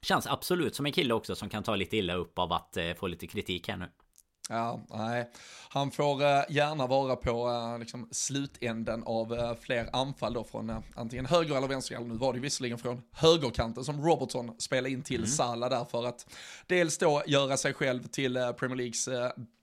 [0.03, 2.93] Känns absolut som en kille också som kan ta lite illa upp av att eh,
[2.93, 3.89] få lite kritik här nu.
[4.49, 5.29] Ja, nej.
[5.69, 10.83] Han får uh, gärna vara på uh, liksom slutänden av uh, fler anfall då från
[10.95, 11.99] antingen höger eller vänster.
[11.99, 15.27] Nu var det visserligen från högerkanten som Robertson spelade in till mm.
[15.27, 16.33] Salah där för att
[16.67, 19.09] dels då göra sig själv till Premier Leagues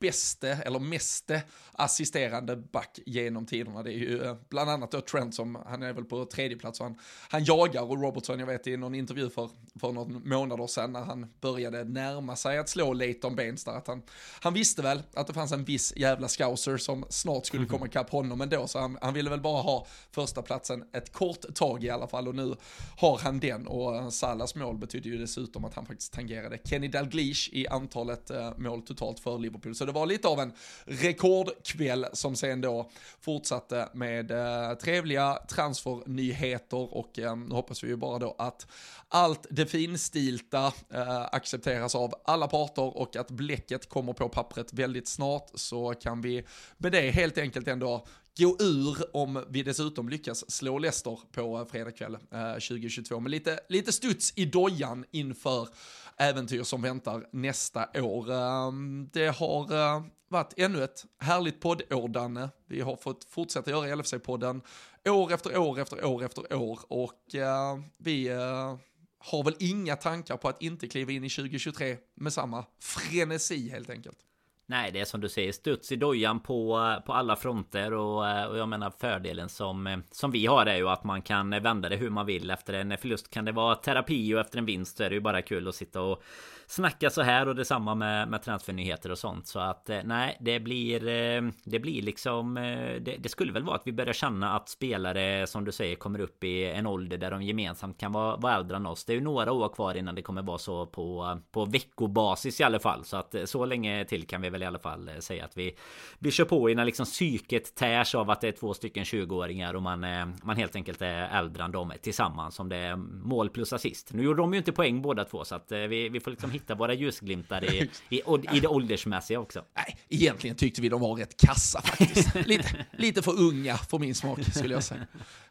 [0.01, 3.83] bäste eller meste assisterande back genom tiderna.
[3.83, 6.87] Det är ju bland annat då Trent som, han är väl på tredje plats och
[6.87, 9.51] han, han jagar och Robertson, jag vet i någon intervju för,
[9.81, 13.87] för någon månader sedan när han började närma sig att slå Leighton Baines där, att
[13.87, 14.03] han,
[14.41, 17.87] han visste visste väl att det fanns en viss jävla scouser som snart skulle komma
[17.87, 21.85] ikapp honom ändå, så han, han ville väl bara ha första platsen ett kort tag
[21.85, 22.55] i alla fall och nu
[22.97, 27.49] har han den och Salas mål betyder ju dessutom att han faktiskt tangerade Kenny Dalglish
[27.53, 29.75] i antalet eh, mål totalt för Liverpool.
[29.75, 30.53] Så det var lite av en
[30.85, 32.91] rekordkväll som sen då
[33.21, 38.67] fortsatte med eh, trevliga transfernyheter och eh, hoppas vi ju bara då att
[39.11, 45.09] allt det finstilta eh, accepteras av alla parter och att bläcket kommer på pappret väldigt
[45.09, 46.47] snart så kan vi
[46.79, 48.07] med det helt enkelt ändå
[48.39, 53.31] gå ur om vi dessutom lyckas slå Leicester på eh, fredag kväll eh, 2022 med
[53.31, 55.69] lite, lite studs i dojan inför
[56.17, 58.31] äventyr som väntar nästa år.
[58.31, 58.73] Eh,
[59.13, 62.49] det har eh, varit ännu ett härligt poddår Danne.
[62.67, 64.61] Vi har fått fortsätta göra LFC-podden
[65.09, 68.77] år efter år efter år efter år och eh, vi eh,
[69.23, 73.91] har väl inga tankar på att inte kliva in i 2023 med samma frenesi helt
[73.91, 74.19] enkelt.
[74.67, 78.17] Nej, det är som du säger studs i dojan på, på alla fronter och,
[78.51, 81.97] och jag menar fördelen som, som vi har är ju att man kan vända det
[81.97, 82.51] hur man vill.
[82.51, 85.21] Efter en förlust kan det vara terapi och efter en vinst så är det ju
[85.21, 86.23] bara kul att sitta och
[86.71, 89.47] snacka så här och detsamma med, med transfernyheter och sånt.
[89.47, 93.63] Så att eh, nej, det blir eh, det blir liksom eh, det, det, skulle väl
[93.63, 97.19] vara att vi börjar känna att spelare som du säger kommer upp i en ålder
[97.19, 99.05] där de gemensamt kan vara, vara äldre än oss.
[99.05, 102.65] Det är ju några år kvar innan det kommer vara så på, på veckobasis i
[102.65, 103.05] alla fall.
[103.05, 105.77] Så att så länge till kan vi väl i alla fall säga att vi,
[106.19, 109.83] vi kör på innan liksom psyket tärs av att det är två stycken 20-åringar och
[109.83, 110.01] man,
[110.43, 114.13] man helt enkelt är äldre än dem tillsammans som det är mål plus assist.
[114.13, 116.75] Nu gjorde de ju inte poäng båda två så att vi, vi får liksom hitta
[116.75, 119.65] våra ljusglimtar i, i, i det åldersmässiga också.
[119.77, 122.35] Nej, egentligen tyckte vi de var rätt kassa faktiskt.
[122.47, 125.07] lite, lite för unga för min smak skulle jag säga.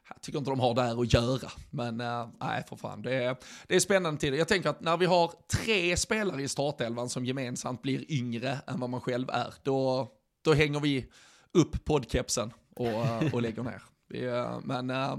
[0.10, 3.02] Jag tycker inte de har där att göra, men äh, nej för fan.
[3.02, 3.38] Det är,
[3.68, 4.38] det är spännande tider.
[4.38, 8.80] Jag tänker att när vi har tre spelare i startelvan som gemensamt blir yngre än
[8.80, 10.08] vad man själv är, då,
[10.44, 11.06] då hänger vi
[11.54, 13.82] upp poddkepsen och, och lägger ner.
[14.14, 15.18] Eh, men äh,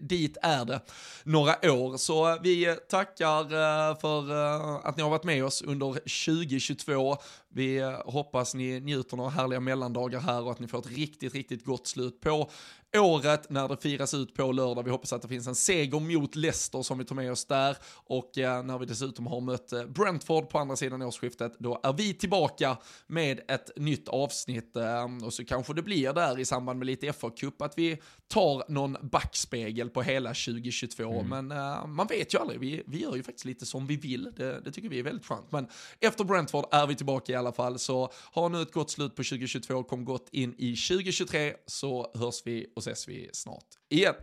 [0.00, 0.80] dit är det
[1.24, 1.96] några år.
[1.96, 7.16] Så eh, vi tackar äh, för äh, att ni har varit med oss under 2022.
[7.54, 11.64] Vi hoppas ni njuter några härliga mellandagar här och att ni får ett riktigt, riktigt
[11.64, 12.50] gott slut på
[12.96, 14.82] året när det firas ut på lördag.
[14.82, 17.76] Vi hoppas att det finns en seger mot Leicester som vi tar med oss där
[17.94, 21.92] och eh, när vi dessutom har mött eh, Brentford på andra sidan årsskiftet, då är
[21.92, 22.76] vi tillbaka
[23.06, 27.06] med ett nytt avsnitt eh, och så kanske det blir där i samband med lite
[27.06, 27.98] FA-cup att vi
[28.28, 31.48] tar någon backspegel på hela 2022, mm.
[31.48, 31.48] men
[31.94, 32.60] man vet ju aldrig.
[32.60, 35.26] Vi, vi gör ju faktiskt lite som vi vill, det, det, tycker vi är väldigt
[35.26, 35.52] skönt.
[35.52, 35.68] Men
[36.00, 39.82] efter Brentford är vi tillbaka alla fall, så ha nu ett gott slut på 2022,
[39.82, 44.14] kom gott in i 2023 så hörs vi och ses vi snart igen.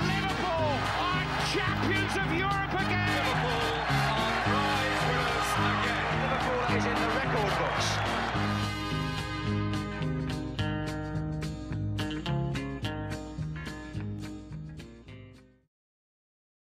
[0.00, 1.24] Liverpool are
[1.54, 2.59] champions of Europe!